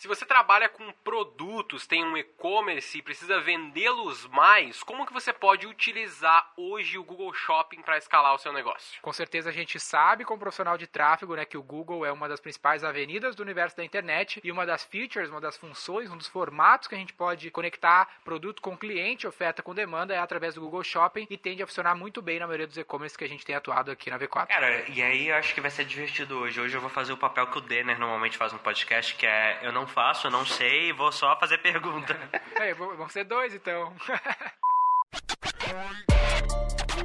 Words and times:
Se 0.00 0.06
você 0.06 0.24
trabalha 0.24 0.68
com 0.68 0.92
produtos, 1.02 1.84
tem 1.84 2.04
um 2.04 2.16
e-commerce 2.16 2.96
e 2.96 3.02
precisa 3.02 3.40
vendê-los 3.40 4.28
mais, 4.28 4.80
como 4.84 5.04
que 5.04 5.12
você 5.12 5.32
pode 5.32 5.66
utilizar 5.66 6.52
hoje 6.56 6.96
o 6.96 7.02
Google 7.02 7.34
Shopping 7.34 7.82
para 7.82 7.98
escalar 7.98 8.32
o 8.32 8.38
seu 8.38 8.52
negócio? 8.52 9.02
Com 9.02 9.12
certeza 9.12 9.50
a 9.50 9.52
gente 9.52 9.80
sabe, 9.80 10.24
como 10.24 10.38
profissional 10.38 10.78
de 10.78 10.86
tráfego, 10.86 11.34
né, 11.34 11.44
que 11.44 11.58
o 11.58 11.62
Google 11.64 12.06
é 12.06 12.12
uma 12.12 12.28
das 12.28 12.38
principais 12.38 12.84
avenidas 12.84 13.34
do 13.34 13.42
universo 13.42 13.76
da 13.76 13.84
internet 13.84 14.40
e 14.44 14.52
uma 14.52 14.64
das 14.64 14.84
features, 14.84 15.30
uma 15.30 15.40
das 15.40 15.56
funções, 15.56 16.12
um 16.12 16.16
dos 16.16 16.28
formatos 16.28 16.86
que 16.86 16.94
a 16.94 16.98
gente 16.98 17.12
pode 17.12 17.50
conectar 17.50 18.08
produto 18.24 18.62
com 18.62 18.78
cliente, 18.78 19.26
oferta 19.26 19.64
com 19.64 19.74
demanda 19.74 20.14
é 20.14 20.18
através 20.18 20.54
do 20.54 20.60
Google 20.60 20.84
Shopping 20.84 21.26
e 21.28 21.36
tende 21.36 21.60
a 21.60 21.66
funcionar 21.66 21.96
muito 21.96 22.22
bem 22.22 22.38
na 22.38 22.46
maioria 22.46 22.68
dos 22.68 22.78
e-commerce 22.78 23.18
que 23.18 23.24
a 23.24 23.28
gente 23.28 23.44
tem 23.44 23.56
atuado 23.56 23.90
aqui 23.90 24.10
na 24.10 24.18
V4. 24.18 24.46
Cara, 24.46 24.88
e 24.90 25.02
aí 25.02 25.26
eu 25.26 25.34
acho 25.34 25.52
que 25.52 25.60
vai 25.60 25.72
ser 25.72 25.84
divertido 25.84 26.38
hoje. 26.38 26.60
Hoje 26.60 26.76
eu 26.76 26.80
vou 26.80 26.90
fazer 26.90 27.12
o 27.12 27.16
papel 27.16 27.48
que 27.48 27.58
o 27.58 27.60
Denner 27.60 27.98
normalmente 27.98 28.36
faz 28.36 28.52
no 28.52 28.60
podcast, 28.60 29.16
que 29.16 29.26
é 29.26 29.58
eu 29.62 29.72
não 29.72 29.87
faço, 29.88 30.26
eu 30.26 30.30
não 30.30 30.44
sei, 30.44 30.92
vou 30.92 31.10
só 31.10 31.38
fazer 31.38 31.58
pergunta. 31.58 32.16
é, 32.56 32.74
vamos 32.74 33.12
ser 33.12 33.24
dois 33.24 33.54
então. 33.54 33.92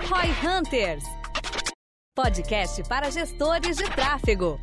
Roy 0.09 0.30
Hunters 0.45 1.04
podcast 2.16 2.84
para 2.88 3.09
gestores 3.09 3.77
de 3.77 3.90
tráfego. 3.90 4.59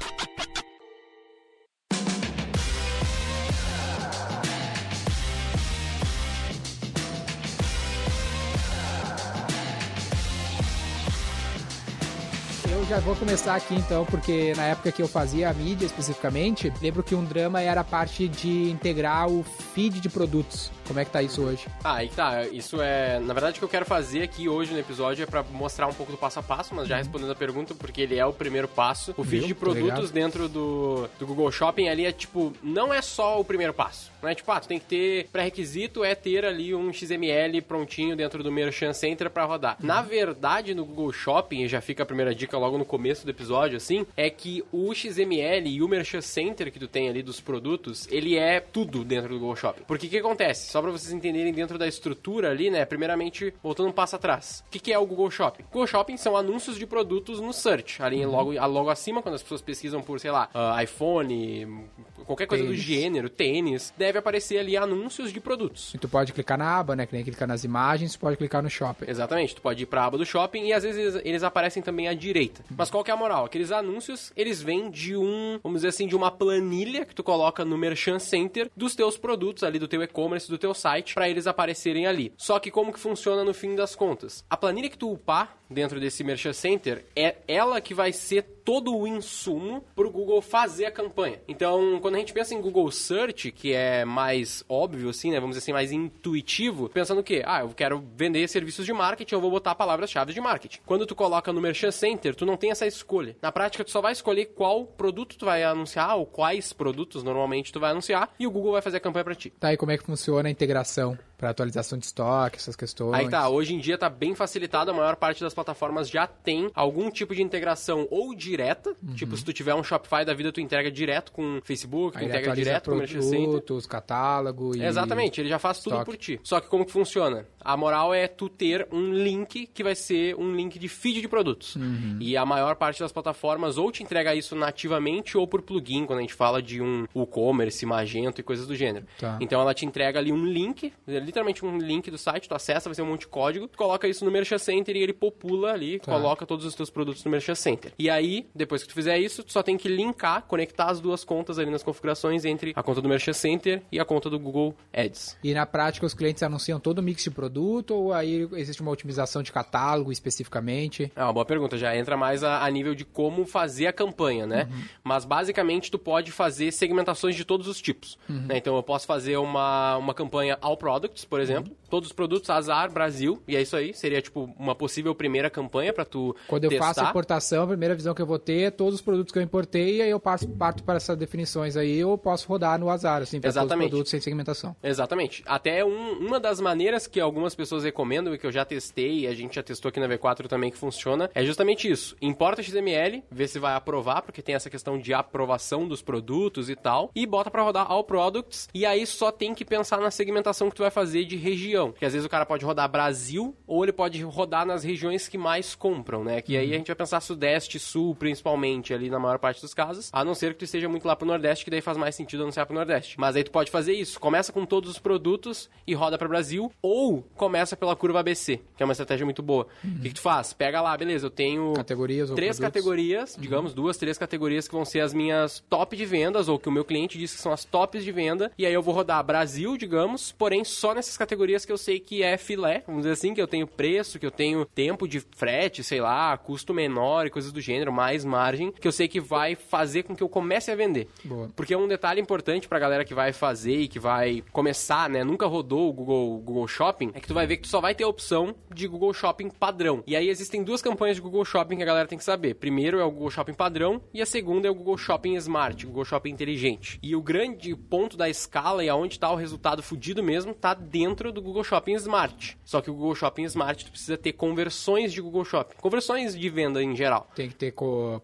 Já 12.85 12.99
vou 13.01 13.17
começar 13.17 13.55
aqui 13.57 13.75
então, 13.75 14.05
porque 14.07 14.55
na 14.57 14.65
época 14.65 14.93
que 14.93 15.03
eu 15.03 15.09
fazia 15.09 15.51
a 15.51 15.55
mídia 15.55 15.87
especificamente, 15.87 16.73
lembro 16.81 17.03
que 17.03 17.15
um 17.15 17.25
drama 17.25 17.61
era 17.61 17.81
a 17.81 17.85
parte 17.85 18.29
de 18.29 18.71
integrar 18.71 19.29
o 19.29 19.45
feed 19.81 20.01
de 20.01 20.11
produtos. 20.11 20.71
Como 20.87 21.01
é 21.01 21.05
que 21.05 21.11
tá 21.11 21.23
isso 21.23 21.43
hoje? 21.43 21.67
Ah, 21.83 21.95
aí 21.97 22.09
tá. 22.09 22.45
Isso 22.49 22.83
é. 22.83 23.19
Na 23.21 23.33
verdade, 23.33 23.57
o 23.57 23.59
que 23.61 23.65
eu 23.65 23.69
quero 23.69 23.87
fazer 23.87 24.23
aqui 24.23 24.49
hoje 24.49 24.73
no 24.73 24.79
episódio 24.79 25.23
é 25.23 25.27
para 25.27 25.43
mostrar 25.45 25.87
um 25.87 25.95
pouco 25.95 26.13
do 26.13 26.19
passo 26.19 26.39
a 26.41 26.43
passo, 26.43 26.75
mas 26.75 26.87
já 26.87 26.97
uhum. 26.97 27.03
respondendo 27.03 27.31
a 27.31 27.35
pergunta, 27.35 27.75
porque 27.75 28.03
ele 28.03 28.17
é 28.17 28.27
o 28.27 28.33
primeiro 28.33 28.69
passo. 28.69 29.15
O 29.17 29.25
feed 29.25 29.39
Viu? 29.39 29.49
de 29.49 29.55
produtos 29.55 30.11
dentro 30.11 30.49
do, 30.49 31.09
do 31.19 31.27
Google 31.27 31.51
Shopping 31.51 31.89
ali 31.89 32.05
é 32.05 32.13
tipo, 32.13 32.53
não 32.63 32.93
é 32.93 33.01
só 33.01 33.41
o 33.41 33.45
primeiro 33.45 33.73
passo. 33.73 34.11
Não 34.21 34.29
é 34.29 34.35
tipo, 34.35 34.51
ah, 34.53 34.61
tu 34.61 34.69
tem 34.69 34.79
que 34.79 34.85
ter 34.85 35.29
pré-requisito 35.33 36.05
é 36.05 36.15
ter 36.15 36.45
ali 36.45 36.75
um 36.75 36.93
XML 36.93 37.63
prontinho 37.63 38.15
dentro 38.15 38.43
do 38.43 38.53
Merchant 38.53 38.93
Center 38.93 39.31
para 39.31 39.45
rodar. 39.45 39.77
Uhum. 39.81 39.87
Na 39.87 40.03
verdade, 40.03 40.75
no 40.75 40.85
Google 40.85 41.13
Shopping, 41.13 41.63
e 41.63 41.69
já 41.69 41.81
fica 41.81 42.03
a 42.03 42.07
primeira 42.07 42.35
dica 42.35 42.59
logo 42.59 42.77
no 42.77 42.85
começo 42.85 43.25
do 43.25 43.31
episódio, 43.31 43.77
assim, 43.77 44.05
é 44.17 44.29
que 44.29 44.63
o 44.73 44.93
XML 44.93 45.69
e 45.69 45.83
o 45.83 45.89
Merchant 45.89 46.23
Center 46.23 46.71
que 46.71 46.79
tu 46.79 46.89
tem 46.89 47.09
ali 47.09 47.23
dos 47.23 47.41
produtos, 47.41 48.09
ele 48.11 48.37
é 48.37 48.61
tudo 48.61 49.05
dentro 49.05 49.31
do 49.31 49.39
Google 49.39 49.57
Shopping. 49.57 49.70
Porque 49.87 50.07
o 50.07 50.11
que 50.11 50.19
acontece? 50.19 50.71
Só 50.71 50.81
só 50.81 50.83
para 50.83 50.93
vocês 50.93 51.13
entenderem 51.13 51.53
dentro 51.53 51.77
da 51.77 51.87
estrutura 51.87 52.51
ali, 52.51 52.71
né? 52.71 52.87
Primeiramente, 52.87 53.53
voltando 53.63 53.91
um 53.91 53.93
passo 53.93 54.17
atrás. 54.17 54.65
O 54.67 54.71
que, 54.71 54.79
que 54.79 54.93
é 54.93 54.99
o 54.99 55.05
Google 55.05 55.31
Shopping? 55.31 55.65
Google 55.71 55.87
Shopping 55.87 56.17
são 56.17 56.37
anúncios 56.37 56.79
de 56.79 56.87
produtos 56.87 57.39
no 57.39 57.53
search. 57.53 58.03
Ali 58.03 58.25
uhum. 58.25 58.33
logo, 58.33 58.67
logo 58.67 58.91
acima, 58.91 59.21
quando 59.21 59.35
as 59.35 59.43
pessoas 59.43 59.61
pesquisam 59.61 60.03
por, 60.03 60.19
sei 60.19 60.31
lá, 60.31 60.49
uh, 60.55 60.83
iPhone, 60.83 61.87
qualquer 62.25 62.47
coisa 62.47 62.65
tênis. 62.65 62.79
do 62.79 62.83
gênero, 62.83 63.29
tênis, 63.29 63.93
deve 63.99 64.19
aparecer 64.19 64.59
ali 64.59 64.77
anúncios 64.77 65.33
de 65.33 65.41
produtos. 65.41 65.93
E 65.95 65.99
tu 65.99 66.09
pode 66.09 66.33
clicar 66.33 66.57
na 66.57 66.79
aba, 66.79 66.97
né? 66.97 67.05
Que 67.05 67.15
nem 67.15 67.25
clicar 67.25 67.47
nas 67.47 67.63
imagens, 67.63 68.15
tu 68.15 68.21
pode 68.21 68.39
clicar 68.39 68.63
no 68.63 68.71
shopping. 68.71 69.05
Exatamente, 69.07 69.55
tu 69.55 69.61
pode 69.61 69.83
ir 69.83 69.87
pra 69.87 70.07
aba 70.07 70.17
do 70.17 70.25
shopping 70.25 70.65
e 70.65 70.73
às 70.73 70.83
vezes 70.83 70.99
eles, 70.99 71.23
eles 71.27 71.43
aparecem 71.43 71.83
também 71.83 72.09
à 72.09 72.15
direita. 72.15 72.63
Uhum. 72.71 72.77
Mas 72.79 72.91
qual 72.91 73.05
que 73.05 73.11
é 73.11 73.15
a 73.15 73.17
moral? 73.17 73.45
Aqueles 73.45 73.71
anúncios, 73.71 74.33
eles 74.35 74.63
vêm 74.63 74.91
de 74.91 75.15
um, 75.15 75.61
vamos 75.63 75.79
dizer 75.79 75.89
assim, 75.89 76.07
de 76.07 76.17
uma 76.17 76.31
planilha 76.31 77.05
que 77.05 77.15
tu 77.15 77.23
coloca 77.23 77.67
no 77.67 77.77
Merchant 77.77 78.21
Center 78.21 78.71
dos 78.75 78.95
teus 78.95 79.19
produtos 79.19 79.50
ali, 79.63 79.79
do 79.79 79.89
teu 79.89 80.03
e-commerce, 80.03 80.49
do 80.49 80.59
teu 80.59 80.73
site, 80.73 81.15
para 81.15 81.29
eles 81.29 81.47
aparecerem 81.47 82.07
ali. 82.07 82.33
Só 82.37 82.59
que 82.59 82.71
como 82.71 82.93
que 82.93 82.99
funciona 82.99 83.45
no 83.45 83.53
fim 83.53 83.75
das 83.75 83.95
contas? 83.95 84.45
A 84.49 84.57
planilha 84.57 84.89
que 84.89 84.99
tu 84.99 85.13
upar 85.13 85.59
dentro 85.69 86.01
desse 86.01 86.25
Merchant 86.25 86.55
Center 86.55 87.05
é 87.15 87.37
ela 87.47 87.81
que 87.81 87.95
vai 87.95 88.13
ser 88.13 88.43
todo 88.71 88.97
o 88.97 89.05
insumo 89.05 89.85
para 89.97 90.07
o 90.07 90.13
Google 90.13 90.41
fazer 90.41 90.85
a 90.87 90.93
campanha. 90.93 91.41
Então, 91.49 91.99
quando 92.01 92.15
a 92.15 92.19
gente 92.19 92.33
pensa 92.33 92.55
em 92.55 92.61
Google 92.61 92.89
Search, 92.93 93.51
que 93.51 93.73
é 93.73 94.05
mais 94.05 94.65
óbvio, 94.69 95.09
assim, 95.09 95.33
né? 95.33 95.41
Vamos 95.41 95.57
dizer 95.57 95.65
assim, 95.65 95.73
mais 95.73 95.91
intuitivo, 95.91 96.89
pensando 96.89 97.21
o 97.21 97.25
quê? 97.25 97.43
Ah, 97.45 97.63
eu 97.63 97.71
quero 97.71 98.01
vender 98.15 98.47
serviços 98.47 98.87
de 98.87 98.93
marketing, 98.93 99.35
eu 99.35 99.41
vou 99.41 99.51
botar 99.51 99.75
palavras-chave 99.75 100.33
de 100.33 100.41
marketing. 100.41 100.79
Quando 100.87 101.05
tu 101.05 101.17
coloca 101.17 101.53
no 101.53 101.61
Merchant 101.61 101.91
Center, 101.91 102.33
tu 102.33 102.47
não 102.47 102.57
tem 102.57 102.71
essa 102.71 102.87
escolha. 102.87 103.37
Na 103.43 103.51
prática, 103.51 103.83
tu 103.83 103.91
só 103.91 104.01
vai 104.01 104.13
escolher 104.13 104.47
qual 104.55 104.87
produto 104.87 105.37
tu 105.37 105.47
vai 105.47 105.65
anunciar, 105.65 106.17
ou 106.17 106.25
quais 106.25 106.73
produtos 106.73 107.25
normalmente 107.25 107.73
tu 107.73 107.81
vai 107.81 107.91
anunciar, 107.91 108.33
e 108.39 108.47
o 108.47 108.53
Google 108.53 108.71
vai 108.71 108.83
fazer 108.83 108.99
a 108.99 109.01
campanha 109.01 109.25
para 109.25 109.35
ti. 109.35 109.51
Tá, 109.59 109.73
e 109.73 109.77
como 109.77 109.91
é 109.91 109.99
que 109.99 110.05
funciona 110.05 110.49
a 110.49 110.53
integração? 110.53 111.19
para 111.41 111.49
atualização 111.49 111.99
de 111.99 112.05
estoque, 112.05 112.59
essas 112.59 112.77
questões. 112.77 113.15
Aí 113.15 113.27
tá, 113.31 113.49
hoje 113.49 113.75
em 113.75 113.79
dia 113.79 113.97
tá 113.97 114.11
bem 114.11 114.35
facilitado, 114.35 114.91
a 114.91 114.95
maior 114.95 115.17
parte 115.17 115.41
das 115.41 115.55
plataformas 115.55 116.11
já 116.11 116.27
tem 116.27 116.71
algum 116.75 117.11
tipo 117.11 117.35
de 117.35 117.43
integração 117.43 118.07
ou 118.11 118.35
direta, 118.35 118.60
uhum. 118.69 119.15
tipo 119.15 119.37
se 119.37 119.45
tu 119.45 119.53
tiver 119.53 119.75
um 119.75 119.83
Shopify 119.83 120.25
da 120.25 120.35
vida, 120.35 120.53
tu 120.53 120.61
entrega 120.61 120.91
direto 120.91 121.33
com 121.33 121.61
Facebook, 121.63 122.19
tu 122.19 122.25
integra 122.25 122.55
direto 122.55 122.91
com 122.91 122.97
o 122.97 123.07
produtos, 123.07 123.87
catálogo 123.87 124.77
e 124.77 124.83
Exatamente, 124.83 125.41
ele 125.41 125.49
já 125.49 125.59
faz 125.59 125.81
tudo 125.81 126.05
por 126.05 126.17
ti. 126.17 126.41
Só 126.43 126.61
que 126.61 126.69
como 126.69 126.85
que 126.85 126.93
funciona? 126.93 127.47
A 127.61 127.77
moral 127.77 128.15
é 128.15 128.27
tu 128.27 128.49
ter 128.49 128.87
um 128.91 129.13
link 129.13 129.67
que 129.67 129.83
vai 129.83 129.95
ser 129.95 130.35
um 130.37 130.55
link 130.55 130.79
de 130.79 130.89
feed 130.89 131.21
de 131.21 131.29
produtos. 131.29 131.77
Uhum. 131.77 132.17
E 132.21 132.37
a 132.37 132.45
maior 132.47 132.77
parte 132.77 133.01
das 133.01 133.13
plataformas 133.13 133.77
ou 133.77 133.93
te 133.93 134.03
entrega 134.03 134.35
isso 134.35 134.57
nativamente 134.57 135.37
ou 135.37 135.47
por 135.47 135.63
plugin, 135.63 136.07
quando 136.07 136.19
a 136.21 136.23
gente 136.23 136.35
fala 136.35 136.63
de 136.63 136.81
um 136.81 137.07
e-commerce, 137.15 137.85
Magento 137.85 138.41
e 138.41 138.45
coisas 138.45 138.67
do 138.67 138.75
gênero. 138.75 139.07
Tá. 139.19 139.39
Então 139.41 139.61
ela 139.61 139.75
te 139.75 139.85
entrega 139.85 140.19
ali 140.19 140.33
um 140.33 140.45
link, 140.45 140.93
literalmente 141.07 141.65
um 141.65 141.79
link 141.79 142.11
do 142.11 142.19
site, 142.19 142.49
tu 142.49 142.55
acessa, 142.55 142.89
vai 142.89 142.95
ser 142.95 143.03
um 143.03 143.07
monte 143.07 143.21
de 143.21 143.29
código, 143.29 143.69
tu 143.69 143.77
coloca 143.77 144.09
isso 144.09 144.25
no 144.25 144.31
Merchant 144.31 144.59
Center 144.59 144.97
e 144.97 145.03
ele 145.03 145.13
popula 145.13 145.73
ali, 145.73 145.99
tá. 145.99 146.13
coloca 146.13 146.47
todos 146.47 146.65
os 146.65 146.75
teus 146.75 146.91
produtos 146.91 147.25
no 147.25 147.31
Merchant 147.31 147.57
Center. 147.57 147.93
E 147.99 148.09
aí, 148.09 148.40
depois 148.55 148.83
que 148.83 148.89
tu 148.89 148.95
fizer 148.95 149.19
isso, 149.19 149.43
tu 149.43 149.53
só 149.53 149.63
tem 149.63 149.77
que 149.77 149.89
linkar, 149.89 150.43
conectar 150.43 150.87
as 150.87 151.01
duas 151.01 151.25
contas 151.25 151.59
ali 151.59 151.71
nas 151.71 151.83
configurações 151.83 152.45
entre 152.45 152.73
a 152.77 152.83
conta 152.83 153.01
do 153.01 153.09
Merchant 153.09 153.35
Center 153.35 153.83
e 153.91 153.99
a 153.99 154.05
conta 154.05 154.31
do 154.31 154.39
Google 154.39 154.75
Ads. 154.93 155.37
E 155.43 155.55
na 155.55 155.67
prática 155.67 156.07
os 156.07 156.15
clientes 156.15 156.43
anunciam 156.43 156.81
todo 156.81 156.99
o 156.99 157.03
mix 157.03 157.23
de 157.23 157.31
produto 157.31 157.95
ou 157.95 158.13
aí 158.13 158.49
existe 158.53 158.83
uma 158.83 158.91
otimização 158.91 159.43
de 159.43 159.53
catálogo 159.53 160.13
especificamente? 160.13 161.13
É 161.15 161.23
uma 161.23 161.33
boa 161.33 161.45
pergunta, 161.45 161.77
já 161.77 161.97
entra 161.97 162.17
mais 162.17 162.43
a, 162.45 162.65
a 162.65 162.71
nível 162.71 162.95
de 162.95 163.05
como 163.05 163.45
fazer 163.45 163.87
a 163.87 163.93
campanha, 163.93 164.47
né? 164.47 164.69
Uhum. 164.71 164.83
Mas 165.05 165.25
basicamente 165.25 165.91
tu 165.91 165.99
pode 165.99 166.33
fazer 166.33 166.73
segmentações 166.73 167.35
de 167.35 167.45
todos 167.45 167.67
os 167.67 167.81
tipos. 167.81 168.19
Uhum. 168.29 168.47
Né? 168.47 168.59
Então 168.59 168.77
eu 168.77 168.83
posso 168.83 169.07
fazer 169.07 169.37
uma, 169.37 169.97
uma 169.97 170.15
campanha 170.15 170.59
all 170.61 170.77
products, 170.77 171.25
por 171.25 171.41
exemplo, 171.41 171.71
uhum. 171.71 171.89
todos 171.89 172.09
os 172.09 172.13
produtos 172.13 172.49
Azar 172.51 172.93
Brasil, 172.93 173.43
e 173.47 173.57
é 173.57 173.63
isso 173.63 173.77
aí, 173.77 173.95
seria 173.95 174.21
tipo 174.21 174.55
uma 174.59 174.75
possível 174.75 175.15
primeira 175.15 175.51
campanha 175.51 175.93
para 175.93 176.05
tu 176.05 176.35
Quando 176.47 176.69
testar. 176.69 176.77
eu 176.77 176.89
faço 176.89 177.01
a 177.01 177.11
importação, 177.11 177.65
a 177.65 177.67
primeira 177.67 177.95
visão 177.95 178.15
que 178.15 178.23
eu 178.23 178.27
vou 178.31 178.39
ter 178.39 178.73
todos 178.73 178.95
os 178.95 179.01
produtos 179.01 179.33
que 179.33 179.39
eu 179.39 179.43
importei, 179.43 179.97
e 179.97 180.03
aí 180.03 180.11
eu 180.11 180.21
passo, 180.21 180.49
parto 180.49 180.83
para 180.85 180.97
essas 180.97 181.17
definições 181.17 181.77
aí, 181.77 181.99
eu 181.99 182.17
posso 182.17 182.49
rodar 182.49 182.79
no 182.79 182.89
Azar, 182.89 183.23
assim, 183.23 183.41
para 183.41 183.53
todos 183.53 183.71
os 183.71 183.77
produtos 183.77 184.11
sem 184.11 184.21
segmentação. 184.21 184.75
Exatamente. 184.83 185.43
Até 185.47 185.85
um, 185.85 186.13
uma 186.19 186.39
das 186.39 186.61
maneiras 186.61 187.07
que 187.07 187.21
algumas 187.21 187.55
pessoas 187.55 187.85
recomendam 187.85 188.33
e 188.33 188.39
que 188.39 188.47
eu 188.47 188.53
já 188.53 188.65
testei, 188.65 189.21
e 189.21 189.27
a 189.27 189.35
gente 189.35 189.57
já 189.57 189.63
testou 189.63 189.89
aqui 189.89 189.99
na 189.99 190.09
V4 190.09 190.47
também 190.47 190.71
que 190.71 190.79
funciona, 190.79 191.31
é 191.35 191.45
justamente 191.45 191.91
isso. 191.91 192.17
Importa 192.23 192.63
XML, 192.63 193.25
vê 193.31 193.49
se 193.49 193.59
vai 193.59 193.75
aprovar, 193.75 194.23
porque 194.23 194.43
tem 194.43 194.55
essa 194.55 194.71
questão 194.71 194.99
de 194.99 195.13
aprovação 195.13 195.89
dos 195.89 196.01
produtos 196.01 196.71
e 196.71 196.77
tal, 196.77 197.11
e 197.15 197.27
bota 197.27 197.51
para 197.51 197.63
rodar 197.63 197.91
all 197.91 198.05
products, 198.05 198.69
e 198.73 198.87
aí 198.87 199.05
só 199.07 199.33
tem 199.33 199.55
que 199.55 199.65
pensar 199.65 200.01
na 200.01 200.11
segmentação 200.11 200.71
que 200.71 200.77
tu 200.77 200.83
vai 200.83 200.91
fazer 200.91 201.25
de 201.25 201.37
região. 201.37 201.91
Porque 201.91 202.07
às 202.07 202.13
vezes 202.13 202.27
o 202.27 202.31
cara 202.31 202.47
pode 202.47 202.65
rodar 202.65 202.89
Brasil, 202.89 203.55
ou 203.67 203.85
ele 203.85 203.93
pode 203.93 204.23
rodar 204.23 204.65
nas 204.65 204.85
regiões 204.85 205.27
que 205.27 205.37
mais 205.37 205.75
compram, 205.75 206.23
né? 206.23 206.41
Que 206.41 206.57
aí 206.57 206.73
a 206.73 206.77
gente 206.77 206.87
vai 206.87 206.97
pensar 206.97 207.21
Sudeste, 207.21 207.79
Sul, 207.79 208.15
principalmente, 208.21 208.93
ali 208.93 209.09
na 209.09 209.19
maior 209.19 209.39
parte 209.39 209.63
dos 209.63 209.73
casos, 209.73 210.11
a 210.13 210.23
não 210.23 210.35
ser 210.35 210.53
que 210.53 210.61
tu 210.61 210.65
esteja 210.67 210.89
muito 210.89 211.09
lá 211.09 211.17
pro 211.17 211.27
Nordeste, 211.27 211.65
que 211.65 211.71
daí 211.71 211.81
faz 211.81 211.97
mais 211.97 212.15
sentido 212.15 212.43
anunciar 212.43 212.67
pro 212.67 212.75
Nordeste. 212.77 213.19
Mas 213.19 213.35
aí 213.35 213.43
tu 213.43 213.51
pode 213.51 213.71
fazer 213.71 213.95
isso. 213.95 214.21
Começa 214.21 214.53
com 214.53 214.67
todos 214.67 214.91
os 214.91 214.99
produtos 214.99 215.71
e 215.87 215.95
roda 215.95 216.19
para 216.19 216.29
Brasil, 216.29 216.71
ou 216.83 217.25
começa 217.35 217.75
pela 217.75 217.97
curva 217.97 218.21
ABC, 218.21 218.61
que 218.77 218.83
é 218.83 218.85
uma 218.85 218.93
estratégia 218.93 219.25
muito 219.25 219.43
boa. 219.43 219.67
Uhum. 219.83 219.91
O 219.91 220.03
que, 220.03 220.09
que, 220.11 220.15
tu 220.15 220.21
faz? 220.21 220.53
Pega 220.53 220.83
lá, 220.83 220.95
beleza, 220.97 221.27
eu 221.27 221.31
tenho 221.31 221.73
categorias 221.73 222.31
três 222.31 222.59
categorias, 222.59 223.35
uhum. 223.35 223.41
digamos, 223.41 223.73
duas, 223.73 223.97
três 223.97 224.19
categorias 224.19 224.69
que 224.69 224.75
vão 224.75 224.85
ser 224.85 225.01
as 225.01 225.15
minhas 225.15 225.65
top 225.71 225.97
de 225.97 226.05
vendas, 226.05 226.49
ou 226.49 226.59
que 226.59 226.69
o 226.69 226.73
meu 226.73 226.85
cliente 226.85 227.19
diz 227.19 227.35
que 227.35 227.41
são 227.41 227.53
as 227.53 227.65
tops 227.65 228.05
de 228.05 228.13
venda, 228.13 228.53
e 228.59 228.67
aí 228.67 228.75
eu 228.75 228.83
vou 228.83 228.95
rodar 228.95 229.25
Brasil, 229.25 229.77
digamos, 229.77 230.33
porém 230.33 230.63
só 230.65 230.95
nessas 230.95 231.17
categorias 231.17 231.65
que 231.65 231.73
eu 231.73 231.79
sei 231.79 231.99
que 231.99 232.23
é 232.23 232.37
filé, 232.37 232.83
vamos 232.87 233.03
dizer 233.03 233.13
assim, 233.13 233.33
que 233.33 233.41
eu 233.41 233.49
tenho 233.49 233.67
preço, 233.67 234.19
que 234.19 234.27
eu 234.27 234.31
tenho 234.31 234.65
tempo 234.65 235.09
de 235.09 235.21
frete, 235.21 235.83
sei 235.83 236.01
lá, 236.01 236.37
custo 236.37 236.75
menor 236.75 237.27
e 237.27 237.31
coisas 237.31 237.53
do 237.53 237.61
gênero, 237.61 237.93
mais 237.93 238.10
mais 238.11 238.25
margem, 238.25 238.73
que 238.73 238.89
eu 238.89 238.93
sei 238.93 239.07
que 239.07 239.21
vai 239.21 239.55
fazer 239.55 240.03
com 240.03 240.17
que 240.17 240.23
eu 240.23 240.29
comece 240.29 240.71
a 240.71 240.75
vender. 240.75 241.07
Boa. 241.25 241.49
Porque 241.55 241.77
um 241.77 241.87
detalhe 241.87 242.21
importante 242.21 242.67
pra 242.67 242.79
galera 242.79 243.05
que 243.05 243.15
vai 243.15 243.33
fazer 243.33 243.83
e 243.83 243.89
que 243.89 244.01
vai 244.01 244.43
começar, 244.53 245.09
né, 245.09 245.23
nunca 245.23 245.47
rodou 245.47 245.89
o 245.89 245.93
Google, 245.93 246.39
Google 246.39 246.67
Shopping, 246.67 247.13
é 247.15 247.21
que 247.21 247.29
tu 247.29 247.35
vai 247.35 247.47
ver 247.47 247.59
que 247.59 247.63
tu 247.63 247.69
só 247.69 247.81
vai 247.81 247.95
ter 247.95 248.03
a 248.03 248.09
opção 248.09 248.55
de 248.75 248.89
Google 248.89 249.15
Shopping 249.15 249.49
padrão. 249.49 250.03
E 250.07 250.17
aí 250.17 250.29
existem 250.29 250.65
duas 250.65 250.83
campanhas 250.83 251.17
de 251.17 251.23
Google 251.23 251.45
Shopping 251.45 251.77
que 251.77 251.83
a 251.85 251.87
galera 251.87 252.09
tem 252.09 252.19
que 252.19 252.25
saber. 252.25 252.55
Primeiro 252.55 252.99
é 252.99 253.05
o 253.05 253.11
Google 253.11 253.31
Shopping 253.31 253.55
padrão 253.55 254.03
e 254.13 254.21
a 254.21 254.27
segunda 254.27 254.67
é 254.67 254.71
o 254.71 254.75
Google 254.75 254.99
Shopping 254.99 255.37
Smart, 255.37 255.87
Google 255.87 256.05
Shopping 256.05 256.31
inteligente. 256.31 256.99
E 257.01 257.15
o 257.15 257.23
grande 257.23 257.77
ponto 257.77 258.17
da 258.17 258.29
escala 258.29 258.85
e 258.85 258.89
aonde 258.89 259.21
tá 259.21 259.31
o 259.31 259.37
resultado 259.37 259.85
fudido 259.85 260.21
mesmo, 260.21 260.53
tá 260.53 260.75
dentro 260.75 261.31
do 261.31 261.41
Google 261.41 261.63
Shopping 261.63 261.95
Smart. 261.95 262.59
Só 262.65 262.81
que 262.81 262.91
o 262.91 262.95
Google 262.95 263.15
Shopping 263.15 263.45
Smart 263.45 263.85
tu 263.85 263.93
precisa 263.93 264.19
ter 264.19 264.33
conversões 264.33 265.13
de 265.13 265.21
Google 265.21 265.45
Shopping. 265.45 265.77
Conversões 265.81 266.37
de 266.37 266.49
venda 266.49 266.83
em 266.83 266.97
geral. 266.97 267.31
Tem 267.37 267.49
que 267.49 267.55
ter 267.55 267.73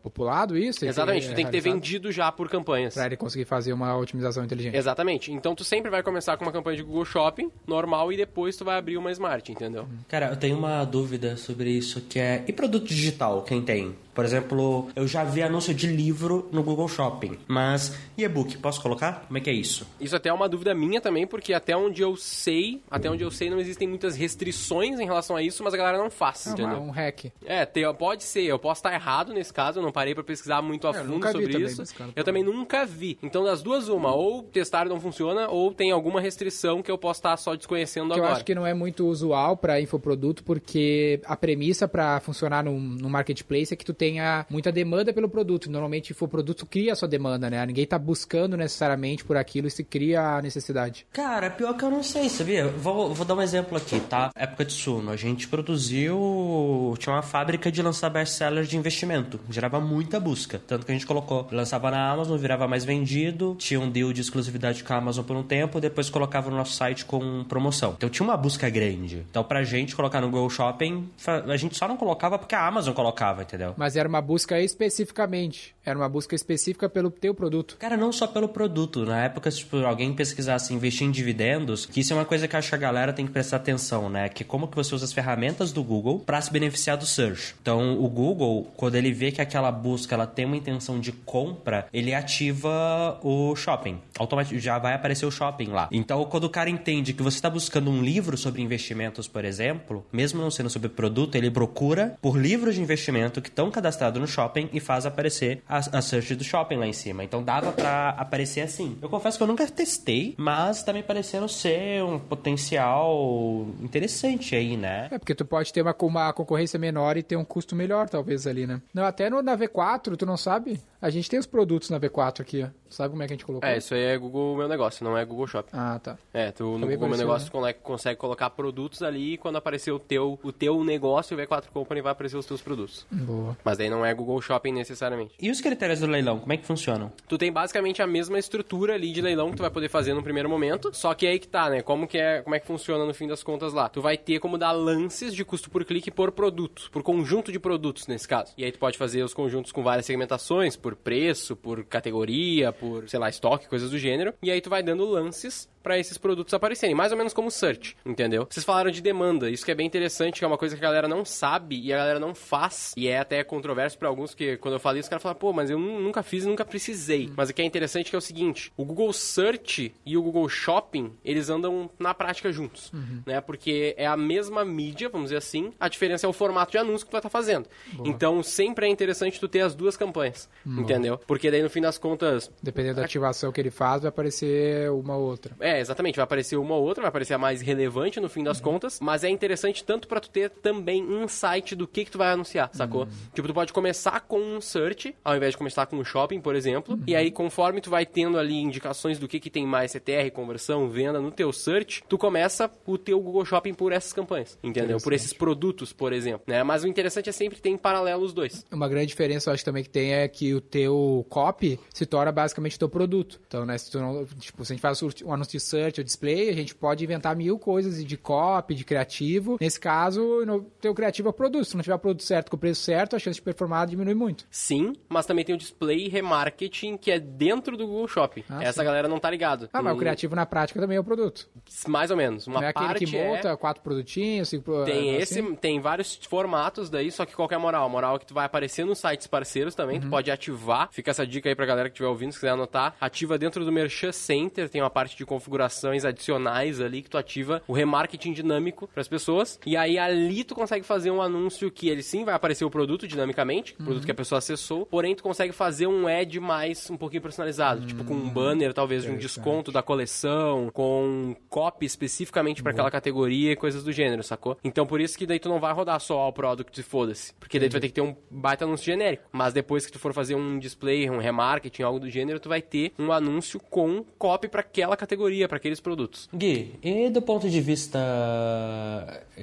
populado 0.02 0.56
isso? 0.56 0.84
Exatamente, 0.84 1.28
tu 1.28 1.34
tem 1.34 1.44
que 1.44 1.50
ter 1.50 1.60
vendido 1.60 2.10
já 2.12 2.30
por 2.30 2.48
campanhas. 2.48 2.94
Pra 2.94 3.06
ele 3.06 3.16
conseguir 3.16 3.44
fazer 3.44 3.72
uma 3.72 3.96
otimização 3.96 4.44
inteligente. 4.44 4.76
Exatamente. 4.76 5.32
Então 5.32 5.54
tu 5.54 5.64
sempre 5.64 5.90
vai 5.90 6.02
começar 6.02 6.36
com 6.36 6.44
uma 6.44 6.52
campanha 6.52 6.76
de 6.76 6.82
Google 6.82 7.04
Shopping 7.04 7.50
normal 7.66 8.12
e 8.12 8.16
depois 8.16 8.56
tu 8.56 8.64
vai 8.64 8.78
abrir 8.78 8.96
uma 8.96 9.10
Smart, 9.10 9.50
entendeu? 9.50 9.86
Cara, 10.08 10.28
eu 10.28 10.36
tenho 10.36 10.56
uma 10.56 10.84
dúvida 10.84 11.36
sobre 11.36 11.70
isso 11.70 12.00
que 12.02 12.18
é. 12.18 12.44
E 12.46 12.52
produto 12.52 12.86
digital, 12.86 13.42
quem 13.42 13.62
tem? 13.62 13.94
Por 14.16 14.24
exemplo, 14.24 14.88
eu 14.96 15.06
já 15.06 15.22
vi 15.22 15.42
anúncio 15.42 15.72
de 15.72 15.86
livro 15.86 16.48
no 16.50 16.62
Google 16.62 16.88
Shopping. 16.88 17.38
Mas 17.46 17.96
e 18.18 18.24
e-book, 18.24 18.56
posso 18.58 18.80
colocar? 18.82 19.24
Como 19.26 19.36
é 19.38 19.40
que 19.40 19.48
é 19.50 19.52
isso? 19.52 19.86
Isso 20.00 20.16
até 20.16 20.30
é 20.30 20.32
uma 20.32 20.48
dúvida 20.48 20.74
minha 20.74 21.00
também, 21.00 21.26
porque 21.26 21.52
até 21.52 21.76
onde 21.76 22.02
eu 22.02 22.16
sei, 22.16 22.82
até 22.90 23.08
onde 23.10 23.22
eu 23.22 23.30
sei 23.30 23.50
não 23.50 23.60
existem 23.60 23.86
muitas 23.86 24.16
restrições 24.16 24.98
em 24.98 25.04
relação 25.04 25.36
a 25.36 25.42
isso, 25.42 25.62
mas 25.62 25.74
a 25.74 25.76
galera 25.76 25.98
não 25.98 26.10
faz, 26.10 26.46
É 26.46 26.50
uma- 26.50 26.54
entendeu? 26.58 26.78
um 26.82 26.90
hack. 26.90 27.26
É, 27.44 27.64
tem- 27.66 27.84
pode 27.94 28.24
ser, 28.24 28.42
eu 28.44 28.58
posso 28.58 28.78
estar 28.80 28.92
errado 28.94 29.32
nesse 29.34 29.52
caso, 29.52 29.78
eu 29.78 29.82
não 29.82 29.92
parei 29.92 30.14
pra 30.14 30.24
pesquisar 30.24 30.62
muito 30.62 30.86
a 30.88 30.90
É, 30.90 31.00
eu 31.00 31.04
fundo 31.04 31.26
sobre 31.30 31.48
também, 31.52 31.66
isso. 31.66 31.94
cara, 31.94 32.10
eu 32.16 32.24
também 32.24 32.42
nunca 32.42 32.86
vi. 32.86 33.18
Então, 33.22 33.44
das 33.44 33.62
duas, 33.62 33.88
uma, 33.88 34.14
ou 34.14 34.42
testar 34.42 34.86
não 34.88 34.98
funciona, 34.98 35.48
ou 35.48 35.72
tem 35.72 35.90
alguma 35.90 36.20
restrição 36.22 36.82
que 36.82 36.90
eu 36.90 36.96
posso 36.98 37.18
estar 37.18 37.36
só 37.36 37.54
desconhecendo 37.54 38.06
Que 38.14 38.18
eu 38.18 38.24
agora. 38.24 38.36
acho 38.36 38.44
que 38.46 38.54
não 38.54 38.66
é 38.66 38.72
muito 38.72 39.06
usual 39.06 39.56
para 39.58 39.78
infoproduto, 39.80 40.42
porque 40.42 41.20
a 41.24 41.36
premissa 41.36 41.86
para 41.86 42.18
funcionar 42.20 42.64
no, 42.64 42.78
no 42.80 43.10
marketplace 43.10 43.74
é 43.74 43.76
que 43.76 43.84
tu 43.84 43.92
tenha 44.06 44.46
muita 44.48 44.70
demanda 44.70 45.12
pelo 45.12 45.28
produto. 45.28 45.70
Normalmente, 45.70 46.12
infoproduto 46.12 46.64
cria 46.64 46.92
a 46.92 46.96
sua 46.96 47.08
demanda, 47.08 47.50
né? 47.50 47.64
Ninguém 47.66 47.86
tá 47.86 47.98
buscando 47.98 48.56
necessariamente 48.56 49.24
por 49.24 49.36
aquilo 49.36 49.66
e 49.66 49.70
se 49.70 49.82
cria 49.82 50.36
a 50.36 50.42
necessidade. 50.42 51.06
Cara, 51.12 51.50
pior 51.50 51.76
que 51.76 51.84
eu 51.84 51.90
não 51.90 52.02
sei, 52.02 52.28
sabia? 52.28 52.68
Vou, 52.68 53.12
vou 53.12 53.26
dar 53.26 53.34
um 53.34 53.42
exemplo 53.42 53.76
aqui, 53.76 53.98
tá? 53.98 54.30
Época 54.36 54.64
de 54.64 54.72
Suno, 54.72 55.10
a 55.10 55.16
gente 55.16 55.48
produziu. 55.48 56.94
Tinha 56.98 57.16
uma 57.16 57.22
fábrica 57.22 57.70
de 57.70 57.82
lançar 57.82 58.10
best-sellers 58.10 58.68
de 58.68 58.76
investimento. 58.76 59.40
Gerava 59.50 59.80
muita 59.80 60.20
busca. 60.20 60.60
Tanto 60.64 60.86
que 60.86 60.92
a 60.92 60.94
gente 60.94 61.06
colocou, 61.06 61.48
lançava 61.50 61.90
na 61.90 62.08
Amazon, 62.10 62.38
virava 62.38 62.68
mais 62.68 62.84
vendido, 62.84 63.56
tinha 63.58 63.80
um 63.80 63.90
deal 63.90 64.12
de 64.12 64.20
exclusividade 64.20 64.84
com 64.84 64.92
a 64.92 64.98
Amazon 64.98 65.24
por 65.24 65.36
um 65.36 65.42
tempo, 65.42 65.80
depois 65.80 66.08
colocava 66.08 66.48
no 66.50 66.56
nosso 66.56 66.74
site 66.74 67.04
com 67.04 67.44
promoção. 67.44 67.94
Então 67.96 68.08
tinha 68.08 68.24
uma 68.24 68.36
busca 68.36 68.70
grande. 68.70 69.24
Então 69.28 69.42
pra 69.42 69.64
gente 69.64 69.96
colocar 69.96 70.20
no 70.20 70.30
Google 70.30 70.50
Shopping, 70.50 71.08
a 71.26 71.56
gente 71.56 71.76
só 71.76 71.88
não 71.88 71.96
colocava 71.96 72.38
porque 72.38 72.54
a 72.54 72.66
Amazon 72.66 72.94
colocava, 72.94 73.42
entendeu? 73.42 73.74
Mas 73.76 73.95
era 73.96 74.08
uma 74.08 74.20
busca 74.20 74.60
especificamente. 74.60 75.74
Era 75.84 75.96
uma 75.96 76.08
busca 76.08 76.34
específica 76.34 76.88
pelo 76.88 77.10
teu 77.10 77.32
produto. 77.32 77.76
Cara, 77.78 77.96
não 77.96 78.10
só 78.10 78.26
pelo 78.26 78.48
produto. 78.48 79.04
Na 79.04 79.24
época, 79.24 79.50
se 79.50 79.58
tipo, 79.58 79.76
alguém 79.78 80.12
pesquisasse 80.12 80.74
investir 80.74 81.06
em 81.06 81.12
dividendos, 81.12 81.86
que 81.86 82.00
isso 82.00 82.12
é 82.12 82.16
uma 82.16 82.24
coisa 82.24 82.48
que 82.48 82.56
acho 82.56 82.68
que 82.68 82.74
a 82.74 82.78
galera 82.78 83.12
tem 83.12 83.24
que 83.24 83.32
prestar 83.32 83.58
atenção, 83.58 84.10
né? 84.10 84.28
Que 84.28 84.42
como 84.42 84.66
que 84.66 84.74
você 84.74 84.94
usa 84.94 85.04
as 85.04 85.12
ferramentas 85.12 85.72
do 85.72 85.84
Google 85.84 86.18
para 86.18 86.40
se 86.40 86.52
beneficiar 86.52 86.96
do 86.96 87.06
search. 87.06 87.54
Então, 87.62 88.00
o 88.02 88.08
Google, 88.08 88.66
quando 88.76 88.96
ele 88.96 89.12
vê 89.12 89.30
que 89.30 89.40
aquela 89.40 89.70
busca 89.70 90.16
ela 90.16 90.26
tem 90.26 90.44
uma 90.44 90.56
intenção 90.56 90.98
de 90.98 91.12
compra, 91.12 91.86
ele 91.92 92.12
ativa 92.12 93.20
o 93.22 93.54
shopping. 93.54 94.00
Automaticamente 94.18 94.64
já 94.64 94.78
vai 94.78 94.94
aparecer 94.94 95.24
o 95.24 95.30
shopping 95.30 95.68
lá. 95.68 95.88
Então, 95.92 96.24
quando 96.24 96.44
o 96.44 96.50
cara 96.50 96.68
entende 96.68 97.12
que 97.12 97.22
você 97.22 97.36
está 97.36 97.48
buscando 97.48 97.90
um 97.90 98.02
livro 98.02 98.36
sobre 98.36 98.60
investimentos, 98.60 99.28
por 99.28 99.44
exemplo, 99.44 100.04
mesmo 100.12 100.40
não 100.40 100.50
sendo 100.50 100.68
sobre 100.68 100.88
produto, 100.88 101.36
ele 101.36 101.50
procura 101.50 102.16
por 102.20 102.36
livros 102.36 102.74
de 102.74 102.80
investimento 102.80 103.40
que 103.40 103.48
estão 103.48 103.70
cadastrados 103.86 104.20
no 104.20 104.26
shopping 104.26 104.68
e 104.72 104.80
faz 104.80 105.06
aparecer 105.06 105.62
a, 105.68 105.78
a 105.78 106.02
search 106.02 106.34
do 106.34 106.42
shopping 106.44 106.76
lá 106.76 106.86
em 106.86 106.92
cima. 106.92 107.22
Então 107.22 107.42
dava 107.42 107.72
pra 107.72 108.10
aparecer 108.10 108.62
assim. 108.62 108.98
Eu 109.00 109.08
confesso 109.08 109.36
que 109.38 109.42
eu 109.42 109.46
nunca 109.46 109.66
testei, 109.66 110.34
mas 110.36 110.82
tá 110.82 110.92
me 110.92 111.02
parecendo 111.02 111.48
ser 111.48 112.02
um 112.02 112.18
potencial 112.18 113.66
interessante 113.80 114.54
aí, 114.54 114.76
né? 114.76 115.08
É, 115.10 115.18
porque 115.18 115.34
tu 115.34 115.44
pode 115.44 115.72
ter 115.72 115.82
uma, 115.82 115.94
uma 116.00 116.32
concorrência 116.32 116.78
menor 116.78 117.16
e 117.16 117.22
ter 117.22 117.36
um 117.36 117.44
custo 117.44 117.76
melhor, 117.76 118.08
talvez, 118.08 118.46
ali, 118.46 118.66
né? 118.66 118.80
Não, 118.92 119.04
até 119.04 119.30
no, 119.30 119.42
na 119.42 119.56
V4, 119.56 120.16
tu 120.16 120.26
não 120.26 120.36
sabe? 120.36 120.80
A 121.00 121.10
gente 121.10 121.30
tem 121.30 121.38
os 121.38 121.46
produtos 121.46 121.90
na 121.90 122.00
V4 122.00 122.40
aqui, 122.40 122.64
ó. 122.64 122.68
Sabe 122.88 123.10
como 123.10 123.22
é 123.22 123.26
que 123.26 123.32
a 123.32 123.36
gente 123.36 123.44
colocou? 123.44 123.68
É, 123.68 123.78
isso 123.78 123.94
aí 123.94 124.02
é 124.02 124.18
Google 124.18 124.56
Meu 124.56 124.68
Negócio, 124.68 125.04
não 125.04 125.16
é 125.16 125.24
Google 125.24 125.46
Shopping. 125.46 125.70
Ah, 125.72 125.98
tá. 126.02 126.18
É, 126.32 126.50
tu 126.50 126.64
no 126.64 126.80
Também 126.80 126.96
Google 126.96 127.08
Meu 127.10 127.18
Negócio 127.18 127.60
né? 127.60 127.72
consegue 127.72 128.18
colocar 128.18 128.50
produtos 128.50 129.02
ali 129.02 129.34
e 129.34 129.36
quando 129.38 129.56
aparecer 129.56 129.90
o 129.90 129.98
teu, 129.98 130.38
o 130.42 130.52
teu 130.52 130.82
negócio, 130.84 131.36
o 131.36 131.40
V4 131.40 131.64
Company 131.72 132.00
vai 132.00 132.12
aparecer 132.12 132.36
os 132.36 132.46
teus 132.46 132.62
produtos. 132.62 133.06
Boa. 133.10 133.56
Mas 133.64 133.78
daí 133.78 133.90
não 133.90 134.04
é 134.04 134.12
Google 134.14 134.40
Shopping 134.40 134.72
necessariamente. 134.72 135.34
E 135.40 135.50
os 135.50 135.60
critérios 135.60 136.00
do 136.00 136.06
leilão, 136.06 136.38
como 136.38 136.52
é 136.52 136.56
que 136.56 136.66
funcionam? 136.66 137.12
Tu 137.28 137.38
tem 137.38 137.52
basicamente 137.52 138.02
a 138.02 138.06
mesma 138.06 138.38
estrutura 138.38 138.94
ali 138.94 139.12
de 139.12 139.20
leilão 139.20 139.50
que 139.50 139.56
tu 139.56 139.62
vai 139.62 139.70
poder 139.70 139.88
fazer 139.88 140.14
no 140.14 140.22
primeiro 140.22 140.48
momento, 140.48 140.90
só 140.92 141.14
que 141.14 141.26
aí 141.26 141.38
que 141.38 141.48
tá, 141.48 141.70
né? 141.70 141.82
Como 141.82 142.06
que 142.06 142.18
é, 142.18 142.42
como 142.42 142.54
é 142.54 142.60
que 142.60 142.66
funciona 142.66 143.04
no 143.04 143.14
fim 143.14 143.26
das 143.26 143.42
contas 143.42 143.72
lá? 143.72 143.88
Tu 143.88 144.00
vai 144.00 144.16
ter 144.16 144.38
como 144.38 144.58
dar 144.58 144.72
lances 144.72 145.34
de 145.34 145.44
custo 145.44 145.70
por 145.70 145.84
clique 145.84 146.10
por 146.10 146.32
produto, 146.32 146.88
por 146.90 147.02
conjunto 147.02 147.50
de 147.50 147.58
produtos 147.58 148.06
nesse 148.06 148.26
caso. 148.26 148.52
E 148.56 148.64
aí 148.64 148.72
tu 148.72 148.78
pode 148.78 148.98
fazer 148.98 149.22
os 149.22 149.34
conjuntos 149.34 149.72
com 149.72 149.82
várias 149.82 150.06
segmentações, 150.06 150.76
por 150.76 150.94
preço, 150.94 151.56
por 151.56 151.84
categoria, 151.84 152.72
por, 152.72 152.85
sei 153.06 153.18
lá, 153.18 153.28
estoque, 153.28 153.68
coisas 153.68 153.90
do 153.90 153.98
gênero. 153.98 154.34
E 154.42 154.50
aí 154.50 154.60
tu 154.60 154.70
vai 154.70 154.82
dando 154.82 155.04
lances 155.04 155.68
pra 155.86 155.96
esses 156.00 156.18
produtos 156.18 156.52
aparecerem, 156.52 156.96
mais 156.96 157.12
ou 157.12 157.18
menos 157.18 157.32
como 157.32 157.48
search, 157.48 157.96
entendeu? 158.04 158.44
Vocês 158.50 158.66
falaram 158.66 158.90
de 158.90 159.00
demanda, 159.00 159.48
isso 159.48 159.64
que 159.64 159.70
é 159.70 159.74
bem 159.74 159.86
interessante, 159.86 160.40
que 160.40 160.44
é 160.44 160.48
uma 160.48 160.58
coisa 160.58 160.74
que 160.76 160.84
a 160.84 160.88
galera 160.88 161.06
não 161.06 161.24
sabe 161.24 161.80
e 161.80 161.92
a 161.92 161.96
galera 161.96 162.18
não 162.18 162.34
faz, 162.34 162.92
e 162.96 163.06
é 163.06 163.20
até 163.20 163.44
controverso 163.44 163.96
pra 163.96 164.08
alguns 164.08 164.34
que 164.34 164.56
quando 164.56 164.74
eu 164.74 164.80
falei 164.80 164.98
isso, 164.98 165.06
os 165.06 165.10
caras 165.10 165.22
falam, 165.22 165.38
pô, 165.38 165.52
mas 165.52 165.70
eu 165.70 165.78
nu- 165.78 166.00
nunca 166.00 166.24
fiz 166.24 166.42
e 166.42 166.48
nunca 166.48 166.64
precisei. 166.64 167.30
Mas 167.36 167.50
o 167.50 167.54
que 167.54 167.62
é 167.62 167.64
interessante 167.64 168.10
que 168.10 168.16
é 168.16 168.18
o 168.18 168.22
seguinte, 168.22 168.72
o 168.76 168.84
Google 168.84 169.12
Search 169.12 169.94
e 170.04 170.16
o 170.16 170.22
Google 170.22 170.48
Shopping, 170.48 171.12
eles 171.24 171.48
andam 171.48 171.88
na 172.00 172.12
prática 172.12 172.50
juntos, 172.50 172.90
né? 173.24 173.40
Porque 173.40 173.94
é 173.96 174.06
a 174.08 174.16
mesma 174.16 174.64
mídia, 174.64 175.08
vamos 175.08 175.26
dizer 175.26 175.36
assim, 175.36 175.70
a 175.78 175.88
diferença 175.88 176.26
é 176.26 176.28
o 176.28 176.32
formato 176.32 176.72
de 176.72 176.78
anúncio 176.78 177.06
que 177.06 177.10
tu 177.10 177.12
vai 177.12 177.20
estar 177.20 177.30
fazendo. 177.30 177.68
Então, 178.04 178.42
sempre 178.42 178.86
é 178.86 178.88
interessante 178.88 179.38
tu 179.38 179.46
ter 179.46 179.60
as 179.60 179.74
duas 179.74 179.96
campanhas, 179.96 180.48
entendeu? 180.66 181.16
Porque 181.28 181.48
daí 181.48 181.62
no 181.62 181.70
fim 181.70 181.80
das 181.80 181.96
contas, 181.96 182.50
Dependendo 182.60 182.96
da 182.96 183.04
ativação 183.04 183.52
que 183.52 183.60
ele 183.60 183.70
faz, 183.70 184.02
vai 184.02 184.08
aparecer 184.08 184.90
uma 184.90 185.16
ou 185.16 185.26
outra. 185.28 185.54
é, 185.60 185.75
exatamente. 185.80 186.16
Vai 186.16 186.24
aparecer 186.24 186.56
uma 186.56 186.74
ou 186.74 186.82
outra, 186.84 187.02
vai 187.02 187.08
aparecer 187.08 187.34
a 187.34 187.38
mais 187.38 187.60
relevante 187.60 188.20
no 188.20 188.28
fim 188.28 188.42
das 188.42 188.60
contas, 188.60 189.00
mas 189.00 189.24
é 189.24 189.28
interessante 189.28 189.84
tanto 189.84 190.08
pra 190.08 190.20
tu 190.20 190.30
ter 190.30 190.50
também 190.50 191.02
insight 191.22 191.74
do 191.74 191.86
que 191.86 192.04
que 192.04 192.10
tu 192.10 192.18
vai 192.18 192.32
anunciar, 192.32 192.70
sacou? 192.72 193.06
Tipo, 193.34 193.48
tu 193.48 193.54
pode 193.54 193.72
começar 193.72 194.20
com 194.20 194.40
um 194.40 194.60
search, 194.60 195.14
ao 195.24 195.36
invés 195.36 195.52
de 195.52 195.58
começar 195.58 195.86
com 195.86 195.96
um 195.96 196.04
shopping, 196.04 196.40
por 196.40 196.54
exemplo, 196.54 196.98
e 197.06 197.14
aí 197.14 197.30
conforme 197.30 197.80
tu 197.80 197.90
vai 197.90 198.06
tendo 198.06 198.38
ali 198.38 198.56
indicações 198.56 199.18
do 199.18 199.28
que 199.28 199.40
que 199.40 199.50
tem 199.50 199.66
mais 199.66 199.92
CTR, 199.92 200.30
conversão, 200.32 200.88
venda 200.88 201.20
no 201.20 201.30
teu 201.30 201.52
search, 201.52 202.02
tu 202.08 202.18
começa 202.18 202.70
o 202.86 202.98
teu 202.98 203.20
Google 203.20 203.44
Shopping 203.44 203.74
por 203.74 203.92
essas 203.92 204.12
campanhas, 204.12 204.58
entendeu? 204.62 204.98
Por 204.98 205.12
esses 205.12 205.32
produtos, 205.32 205.92
por 205.92 206.12
exemplo, 206.12 206.44
né? 206.46 206.62
Mas 206.62 206.84
o 206.84 206.88
interessante 206.88 207.28
é 207.28 207.32
sempre 207.32 207.58
ter 207.58 207.70
em 207.70 207.76
paralelo 207.76 208.24
os 208.24 208.32
dois. 208.32 208.64
Uma 208.70 208.88
grande 208.88 209.06
diferença, 209.06 209.50
eu 209.50 209.54
acho 209.54 209.64
também 209.64 209.82
que 209.82 209.90
tem 209.90 210.14
é 210.14 210.28
que 210.28 210.54
o 210.54 210.60
teu 210.60 211.26
copy 211.28 211.78
se 211.92 212.06
torna 212.06 212.32
basicamente 212.32 212.76
o 212.76 212.78
teu 212.78 212.88
produto. 212.88 213.40
Então, 213.46 213.64
né, 213.64 213.76
se 213.78 213.90
tu 213.90 213.98
não, 213.98 214.24
tipo, 214.24 214.64
se 214.64 214.72
a 214.72 214.74
gente 214.74 214.82
faz 214.82 215.02
um 215.02 215.32
anúncio 215.32 215.52
de 215.52 215.60
search 215.66 216.00
ou 216.00 216.04
display, 216.04 216.48
a 216.48 216.52
gente 216.54 216.74
pode 216.74 217.04
inventar 217.04 217.34
mil 217.36 217.58
coisas 217.58 218.04
de 218.04 218.16
copy, 218.16 218.74
de 218.74 218.84
criativo. 218.84 219.56
Nesse 219.60 219.78
caso, 219.80 220.44
no 220.46 220.62
teu 220.80 220.94
criativo 220.94 221.28
é 221.28 221.30
o 221.30 221.34
produto. 221.34 221.64
Se 221.64 221.76
não 221.76 221.82
tiver 221.82 221.94
o 221.94 221.98
produto 221.98 222.22
certo 222.22 222.50
com 222.50 222.56
o 222.56 222.60
preço 222.60 222.82
certo, 222.82 223.16
a 223.16 223.18
chance 223.18 223.36
de 223.36 223.42
performar 223.42 223.86
diminui 223.86 224.14
muito. 224.14 224.44
Sim, 224.50 224.94
mas 225.08 225.26
também 225.26 225.44
tem 225.44 225.54
o 225.54 225.58
display 225.58 226.08
remarketing 226.08 226.96
que 226.96 227.10
é 227.10 227.18
dentro 227.18 227.76
do 227.76 227.86
Google 227.86 228.08
Shopping. 228.08 228.44
Ah, 228.48 228.62
Essa 228.62 228.80
sim. 228.80 228.84
galera 228.84 229.08
não 229.08 229.18
tá 229.18 229.30
ligado. 229.30 229.68
Ah, 229.72 229.82
mas 229.82 229.92
o 229.92 229.96
Hum, 229.96 229.98
criativo 229.98 230.34
na 230.36 230.46
prática 230.46 230.80
também 230.80 230.96
é 230.96 231.00
o 231.00 231.04
produto. 231.04 231.48
Mais 231.88 232.10
ou 232.10 232.16
menos. 232.16 232.46
Uma 232.46 232.60
não 232.60 232.66
é 232.66 232.70
aquele 232.70 232.86
parte 232.86 233.04
que 233.06 233.16
é- 233.16 233.28
monta 233.28 233.56
quatro 233.56 233.82
produtinhos, 233.82 234.48
cinco 234.48 234.84
Tem 234.84 235.16
assim? 235.16 235.40
esse, 235.40 235.56
tem 235.56 235.80
vários 235.80 236.16
formatos 236.28 236.90
daí, 236.90 237.10
só 237.10 237.24
que 237.24 237.34
qual 237.34 237.48
que 237.48 237.54
é 237.54 237.56
a 237.56 237.60
moral? 237.60 237.84
A 237.86 237.88
moral 237.88 238.16
é 238.16 238.18
que 238.18 238.26
tu 238.26 238.34
vai 238.34 238.44
aparecer 238.46 238.84
nos 238.84 238.98
sites 238.98 239.26
parceiros 239.26 239.74
também, 239.74 239.96
Uhum. 239.96 240.02
tu 240.02 240.08
pode 240.10 240.30
ativar. 240.30 240.88
Fica 240.92 241.10
essa 241.10 241.26
dica 241.26 241.48
aí 241.48 241.54
pra 241.54 241.66
galera 241.66 241.88
que 241.88 241.94
estiver 241.94 242.08
ouvindo, 242.08 242.32
se 242.32 242.38
quiser 242.38 242.50
anotar. 242.50 242.94
Ativa 243.00 243.38
dentro 243.38 243.64
do 243.64 243.72
Merchan 243.72 244.12
Center, 244.12 244.68
tem 244.68 244.80
uma 244.80 244.90
parte 244.90 245.16
de 245.16 245.24
configurações 245.56 246.04
adicionais 246.04 246.80
ali 246.80 247.02
que 247.02 247.10
tu 247.10 247.16
ativa 247.18 247.62
o 247.66 247.72
remarketing 247.72 248.32
dinâmico 248.32 248.88
para 248.88 249.00
as 249.00 249.08
pessoas. 249.08 249.58
E 249.64 249.76
aí 249.76 249.98
ali 249.98 250.44
tu 250.44 250.54
consegue 250.54 250.84
fazer 250.84 251.10
um 251.10 251.22
anúncio 251.22 251.70
que 251.70 251.88
ele 251.88 252.02
sim 252.02 252.24
vai 252.24 252.34
aparecer 252.34 252.64
o 252.64 252.70
produto 252.70 253.08
dinamicamente, 253.08 253.74
o 253.80 253.84
produto 253.84 254.04
que 254.04 254.10
a 254.10 254.14
pessoa 254.14 254.38
acessou, 254.38 254.84
porém 254.86 255.14
tu 255.14 255.22
consegue 255.22 255.52
fazer 255.52 255.86
um 255.86 256.06
ad 256.06 256.38
mais 256.40 256.90
um 256.90 256.96
pouquinho 256.96 257.22
personalizado, 257.22 257.86
tipo 257.86 258.04
com 258.04 258.14
um 258.14 258.28
banner 258.28 258.74
talvez 258.74 259.04
de 259.04 259.10
um 259.10 259.16
desconto 259.16 259.72
da 259.72 259.82
coleção, 259.82 260.70
com 260.72 261.34
copy 261.48 261.86
especificamente 261.86 262.62
para 262.62 262.72
aquela 262.72 262.90
categoria 262.90 263.52
e 263.52 263.56
coisas 263.56 263.82
do 263.82 263.92
gênero, 263.92 264.22
sacou? 264.22 264.58
Então 264.62 264.86
por 264.86 265.00
isso 265.00 265.16
que 265.16 265.26
daí 265.26 265.38
tu 265.38 265.48
não 265.48 265.58
vai 265.58 265.72
rodar 265.72 265.98
só 266.00 266.18
ao 266.18 266.32
product 266.32 266.78
e 266.78 266.82
foda-se, 266.82 267.32
porque 267.34 267.58
daí 267.58 267.68
tu 267.68 267.72
vai 267.72 267.80
ter 267.80 267.88
que 267.88 267.94
ter 267.94 268.00
um 268.02 268.14
baita 268.30 268.64
anúncio 268.64 268.84
genérico. 268.84 269.24
Mas 269.32 269.52
depois 269.52 269.86
que 269.86 269.92
tu 269.92 269.98
for 269.98 270.12
fazer 270.12 270.34
um 270.34 270.58
display, 270.58 271.08
um 271.08 271.18
remarketing, 271.18 271.82
algo 271.82 272.00
do 272.00 272.10
gênero, 272.10 272.38
tu 272.40 272.48
vai 272.48 272.60
ter 272.60 272.92
um 272.98 273.12
anúncio 273.12 273.58
com 273.58 274.04
copy 274.18 274.48
para 274.48 274.60
aquela 274.60 274.96
categoria, 274.96 275.35
para 275.48 275.56
aqueles 275.58 275.80
produtos. 275.80 276.28
Gui, 276.34 276.74
e 276.82 277.10
do 277.10 277.20
ponto 277.20 277.48
de 277.50 277.60
vista, 277.60 277.98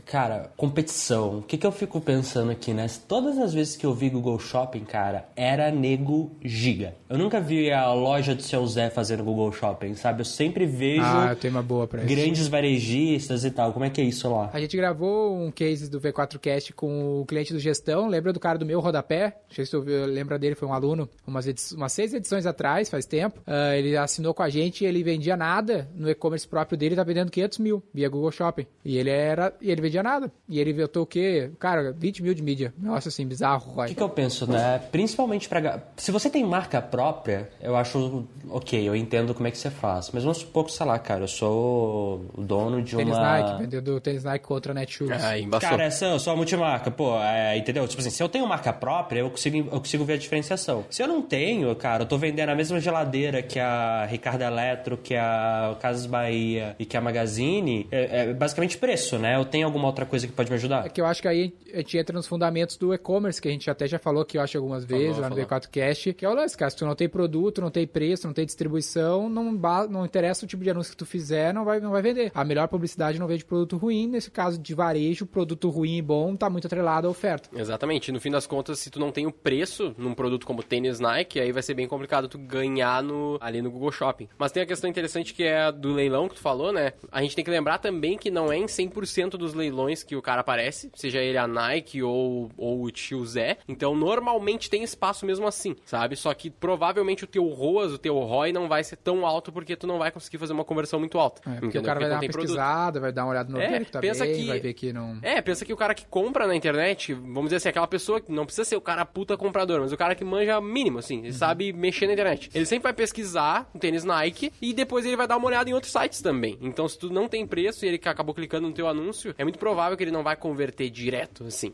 cara, 0.06 0.52
competição, 0.58 1.40
o 1.40 1.42
que, 1.42 1.58
que 1.58 1.66
eu 1.66 1.72
fico 1.72 2.00
pensando 2.02 2.52
aqui, 2.52 2.74
né? 2.74 2.88
Todas 3.08 3.38
as 3.38 3.54
vezes 3.54 3.76
que 3.76 3.86
eu 3.86 3.94
vi 3.94 4.10
Google 4.10 4.40
Shopping, 4.40 4.84
cara, 4.84 5.26
era 5.36 5.72
nego 5.72 6.32
giga. 6.44 6.96
Eu 7.10 7.18
nunca 7.18 7.40
vi 7.40 7.72
a 7.72 7.92
loja 7.94 8.34
do 8.36 8.42
seu 8.42 8.66
Zé 8.68 8.90
fazendo 8.90 9.24
Google 9.24 9.52
Shopping, 9.52 9.96
sabe? 9.96 10.22
Eu 10.22 10.26
sempre 10.26 10.66
vejo 10.66 11.04
Ah, 11.04 11.28
eu 11.32 11.36
tenho 11.36 11.54
uma 11.54 11.64
boa 11.64 11.88
pra 11.88 12.04
isso. 12.04 12.14
grandes 12.16 12.48
varejistas 12.48 13.46
e 13.46 13.52
tal. 13.52 13.72
Como 13.74 13.86
é 13.86 13.90
que 13.90 14.02
é 14.02 14.04
isso 14.04 14.30
lá? 14.30 14.50
A 14.54 14.60
gente 14.60 14.76
gravou 14.76 15.36
um 15.38 15.52
case 15.52 15.90
do 15.90 16.00
V4Cast 16.00 16.74
com 16.74 17.22
o 17.22 17.26
cliente 17.26 17.54
do 17.54 17.60
gestão. 17.60 18.08
Lembra 18.08 18.34
do 18.34 18.40
cara 18.40 18.58
do 18.58 18.66
meu 18.66 18.80
rodapé? 18.80 19.38
Não 19.50 19.56
sei 19.56 19.66
se 19.66 19.72
tu 19.72 19.82
viu- 19.82 20.06
lembra 20.06 20.38
dele, 20.40 20.56
foi 20.56 20.68
um 20.68 20.74
aluno. 20.74 21.10
Umas, 21.26 21.48
edi- 21.48 21.62
umas 21.76 21.92
seis 21.94 22.14
edições 22.14 22.46
atrás, 22.46 22.90
faz 22.90 23.06
tempo. 23.06 23.40
Ah, 23.46 23.76
ele 23.76 23.96
assinou 23.96 24.34
com 24.34 24.44
a 24.44 24.50
gente 24.50 24.84
e 24.84 24.88
ele 24.88 25.04
vendia 25.04 25.38
nada 25.38 25.83
no 25.96 26.10
e-commerce 26.10 26.48
próprio 26.48 26.78
dele, 26.78 26.96
tá 26.96 27.04
vendendo 27.04 27.32
500 27.32 27.58
mil 27.60 27.84
via 27.94 28.10
Google 28.10 28.32
Shopping. 28.32 28.66
E 28.84 28.98
ele 28.98 29.10
era. 29.10 29.54
E 29.62 29.72
ele 29.72 29.82
vendia 29.82 30.04
nada. 30.04 30.32
E 30.48 30.60
ele 30.60 30.74
vetou 30.74 31.04
o 31.04 31.06
quê? 31.06 31.52
Cara, 31.60 31.92
20 31.92 32.24
mil 32.24 32.34
de 32.34 32.42
mídia. 32.42 32.74
Nossa, 32.78 33.10
assim, 33.10 33.26
bizarro, 33.26 33.74
O 33.76 33.86
que, 33.86 33.96
que 33.96 34.04
eu 34.04 34.10
penso, 34.10 34.50
né? 34.50 34.80
Principalmente 34.92 35.48
pra. 35.48 35.82
Se 35.98 36.12
você 36.12 36.30
tem 36.30 36.44
marca 36.44 36.82
própria, 36.82 37.50
eu 37.62 37.76
acho 37.76 38.28
ok, 38.50 38.88
eu 38.88 38.96
entendo 38.96 39.34
como 39.34 39.48
é 39.48 39.52
que 39.52 39.58
você 39.58 39.70
faz. 39.70 40.12
Mas 40.12 40.24
vamos 40.24 40.40
supor 40.40 40.66
que, 40.66 40.72
sei 40.72 40.86
lá, 40.86 40.98
cara, 41.00 41.24
eu 41.24 41.28
sou 41.28 42.26
o 42.36 42.42
dono 42.42 42.82
de 42.82 42.96
Tênis 42.96 43.16
uma. 43.16 43.40
Nike, 43.40 43.62
vendendo 43.62 44.00
tênis 44.00 44.24
Nike 44.24 44.46
contra 44.46 44.74
Netshoes. 44.74 45.24
Ah, 45.24 45.38
embaçou. 45.38 45.70
Cara, 45.70 45.84
essa 45.84 46.06
eu 46.06 46.20
sou 46.20 46.34
a 46.34 46.36
multimarca, 46.36 46.92
pô, 46.92 47.18
é, 47.20 47.58
entendeu? 47.58 47.88
Tipo 47.88 48.02
assim, 48.02 48.10
se 48.10 48.22
eu 48.22 48.30
tenho 48.30 48.48
marca 48.48 48.72
própria, 48.74 49.20
eu 49.20 49.30
consigo, 49.30 49.58
eu 49.58 49.80
consigo 49.80 50.04
ver 50.04 50.14
a 50.14 50.18
diferenciação. 50.18 50.86
Se 50.90 51.02
eu 51.02 51.08
não 51.08 51.22
tenho, 51.22 51.74
cara, 51.76 52.04
eu 52.04 52.08
tô 52.08 52.18
vendendo 52.18 52.50
a 52.50 52.56
mesma 52.56 52.80
geladeira 52.80 53.42
que 53.42 53.60
a 53.60 54.06
Ricardo 54.06 54.42
Eletro, 54.42 54.98
que 54.98 55.16
a 55.16 55.73
Casas 55.76 56.06
Bahia 56.06 56.76
e 56.80 56.86
que 56.86 56.98
a 56.98 57.02
Magazine, 57.02 57.88
é, 57.92 58.30
é 58.30 58.34
basicamente 58.34 58.78
preço, 58.78 59.18
né? 59.18 59.36
Eu 59.36 59.46
tenho 59.46 59.66
alguma 59.66 59.88
outra 59.88 60.06
coisa 60.06 60.28
que 60.28 60.34
pode 60.34 60.50
me 60.50 60.56
ajudar? 60.56 60.86
É 60.86 60.90
que 60.90 61.02
eu 61.02 61.06
acho 61.06 61.22
que 61.22 61.28
aí 61.28 61.54
a 61.74 61.78
gente 61.78 61.98
entra 61.98 62.16
nos 62.16 62.28
fundamentos 62.28 62.78
do 62.78 62.94
e-commerce, 62.94 63.42
que 63.42 63.48
a 63.48 63.52
gente 63.52 63.70
até 63.70 63.88
já 63.88 64.00
falou 64.00 64.22
aqui, 64.22 64.38
eu 64.38 64.42
acho, 64.42 64.58
algumas 64.58 64.86
vezes, 64.86 65.18
lá 65.18 65.30
no 65.30 65.36
falou. 65.36 65.50
V4Cast, 65.50 66.14
que 66.14 66.26
é 66.26 66.30
o 66.30 66.34
lance, 66.34 66.58
cara. 66.58 66.70
Se 66.70 66.78
tu 66.78 66.86
não 66.86 66.96
tem 66.96 67.10
produto, 67.10 67.62
não 67.62 67.72
tem 67.72 67.88
preço, 67.88 68.28
não 68.28 68.34
tem 68.34 68.46
distribuição, 68.46 69.30
não, 69.30 69.52
não 69.90 70.06
interessa 70.06 70.46
o 70.46 70.48
tipo 70.48 70.64
de 70.64 70.70
anúncio 70.70 70.92
que 70.92 70.98
tu 70.98 71.06
fizer, 71.06 71.54
não 71.54 71.66
vai, 71.66 71.80
não 71.80 71.92
vai 71.92 72.02
vender. 72.02 72.32
A 72.34 72.46
melhor 72.46 72.68
publicidade 72.68 73.20
não 73.20 73.28
vende 73.28 73.44
produto 73.44 73.78
ruim. 73.78 74.08
Nesse 74.08 74.30
caso 74.30 74.60
de 74.60 74.74
varejo, 74.74 75.26
produto 75.26 75.70
ruim 75.70 75.98
e 75.98 76.02
bom 76.02 76.36
tá 76.36 76.50
muito 76.50 76.68
atrelado 76.68 77.08
à 77.08 77.10
oferta. 77.10 77.50
Exatamente. 77.54 78.12
No 78.12 78.20
fim 78.20 78.32
das 78.32 78.46
contas, 78.46 78.80
se 78.80 78.90
tu 78.90 79.00
não 79.00 79.12
tem 79.12 79.26
o 79.26 79.32
preço 79.32 79.96
num 79.98 80.14
produto 80.14 80.46
como 80.46 80.62
tênis 80.62 81.00
Nike, 81.00 81.40
aí 81.40 81.52
vai 81.52 81.64
ser 81.64 81.74
bem 81.74 81.88
complicado 81.88 82.28
tu 82.28 82.38
ganhar 82.38 83.02
no, 83.02 83.38
ali 83.42 83.62
no 83.62 83.72
Google 83.72 83.92
Shopping. 83.92 84.28
Mas 84.38 84.52
tem 84.52 84.64
a 84.64 84.66
questão 84.66 84.90
interessante 84.90 85.34
que 85.34 85.44
é 85.44 85.63
do 85.72 85.94
leilão 85.94 86.28
que 86.30 86.36
tu 86.36 86.42
falou, 86.42 86.72
né? 86.72 86.94
A 87.12 87.22
gente 87.22 87.36
tem 87.36 87.44
que 87.44 87.52
lembrar 87.52 87.78
também 87.78 88.18
que 88.18 88.30
não 88.32 88.52
é 88.52 88.58
em 88.58 88.66
100% 88.66 89.32
dos 89.32 89.54
leilões 89.54 90.04
que 90.04 90.16
o 90.16 90.22
cara 90.22 90.42
aparece, 90.42 90.90
seja 90.96 91.20
ele 91.20 91.38
a 91.38 91.48
Nike 91.48 92.02
ou, 92.04 92.50
ou 92.58 92.84
o 92.84 92.92
tio 92.92 93.26
Zé. 93.26 93.58
Então, 93.68 93.96
normalmente 93.96 94.70
tem 94.70 94.84
espaço 94.84 95.26
mesmo 95.26 95.48
assim, 95.48 95.76
sabe? 95.86 96.16
Só 96.16 96.34
que 96.34 96.50
provavelmente 96.50 97.24
o 97.24 97.28
teu 97.28 97.46
ROAS, 97.48 97.92
o 97.94 97.98
teu 97.98 98.18
ROI 98.20 98.52
não 98.52 98.68
vai 98.68 98.84
ser 98.84 98.96
tão 98.98 99.26
alto 99.26 99.52
porque 99.52 99.76
tu 99.76 99.86
não 99.88 99.98
vai 100.00 100.12
conseguir 100.12 100.38
fazer 100.38 100.54
uma 100.54 100.66
conversão 100.66 101.00
muito 101.00 101.18
alta. 101.20 101.42
É, 101.42 101.54
porque 101.60 101.66
entendeu? 101.68 101.82
o 101.82 101.86
cara 101.86 102.00
vai 102.00 102.10
não 102.10 102.10
dar 102.10 102.16
uma 102.16 102.22
tem 102.22 102.30
produto. 102.30 102.48
pesquisada, 102.50 103.00
vai 103.00 103.12
dar 103.12 103.24
uma 103.26 103.32
olhada 103.32 103.52
no 103.52 103.60
É, 103.60 103.66
orgânico, 103.66 103.92
tá 103.92 104.00
pensa 104.00 104.26
bem, 104.26 104.36
que- 104.36 104.48
vai 104.48 104.60
ver 104.60 104.74
que 104.74 104.94
não... 104.94 105.18
É, 105.22 105.42
pensa 105.42 105.66
que 105.66 105.74
o 105.74 105.78
cara 105.78 105.94
que 105.94 106.06
compra 106.06 106.48
na 106.48 106.56
internet, 106.56 107.14
vamos 107.14 107.46
dizer 107.46 107.58
assim, 107.58 107.70
aquela 107.70 107.88
pessoa 107.88 108.20
que 108.22 108.32
não 108.32 108.46
precisa 108.46 108.66
ser 108.66 108.76
o 108.76 108.82
cara 108.82 109.06
puta 109.06 109.38
comprador, 109.38 109.80
mas 109.82 109.92
o 109.92 109.98
cara 109.98 110.16
que 110.16 110.24
manja 110.24 110.60
mínimo, 110.62 111.00
assim, 111.00 111.20
ele 111.20 111.34
sabe 111.34 111.72
mexer 111.74 112.08
na 112.08 112.14
internet. 112.14 112.50
Ele 112.54 112.66
sempre 112.66 112.84
vai 112.84 112.94
pesquisar 112.94 113.70
um 113.74 113.80
tênis 113.80 114.04
Nike 114.04 114.52
e 114.62 114.74
depois 114.74 115.06
ele 115.06 115.16
vai 115.16 115.28
dar 115.28 115.38
uma 115.38 115.48
olhada 115.48 115.53
em 115.70 115.74
outros 115.74 115.92
sites 115.92 116.22
também. 116.22 116.58
Então, 116.62 116.88
se 116.88 116.98
tu 116.98 117.12
não 117.12 117.28
tem 117.28 117.46
preço 117.46 117.86
e 117.86 117.88
ele 117.88 118.02
acabou 118.04 118.34
clicando 118.34 118.68
no 118.68 118.74
teu 118.74 118.88
anúncio, 118.88 119.34
é 119.38 119.44
muito 119.44 119.60
provável 119.60 119.98
que 119.98 120.04
ele 120.04 120.12
não 120.12 120.24
vai 120.24 120.36
converter 120.36 120.90
direto, 120.90 121.46
assim. 121.46 121.74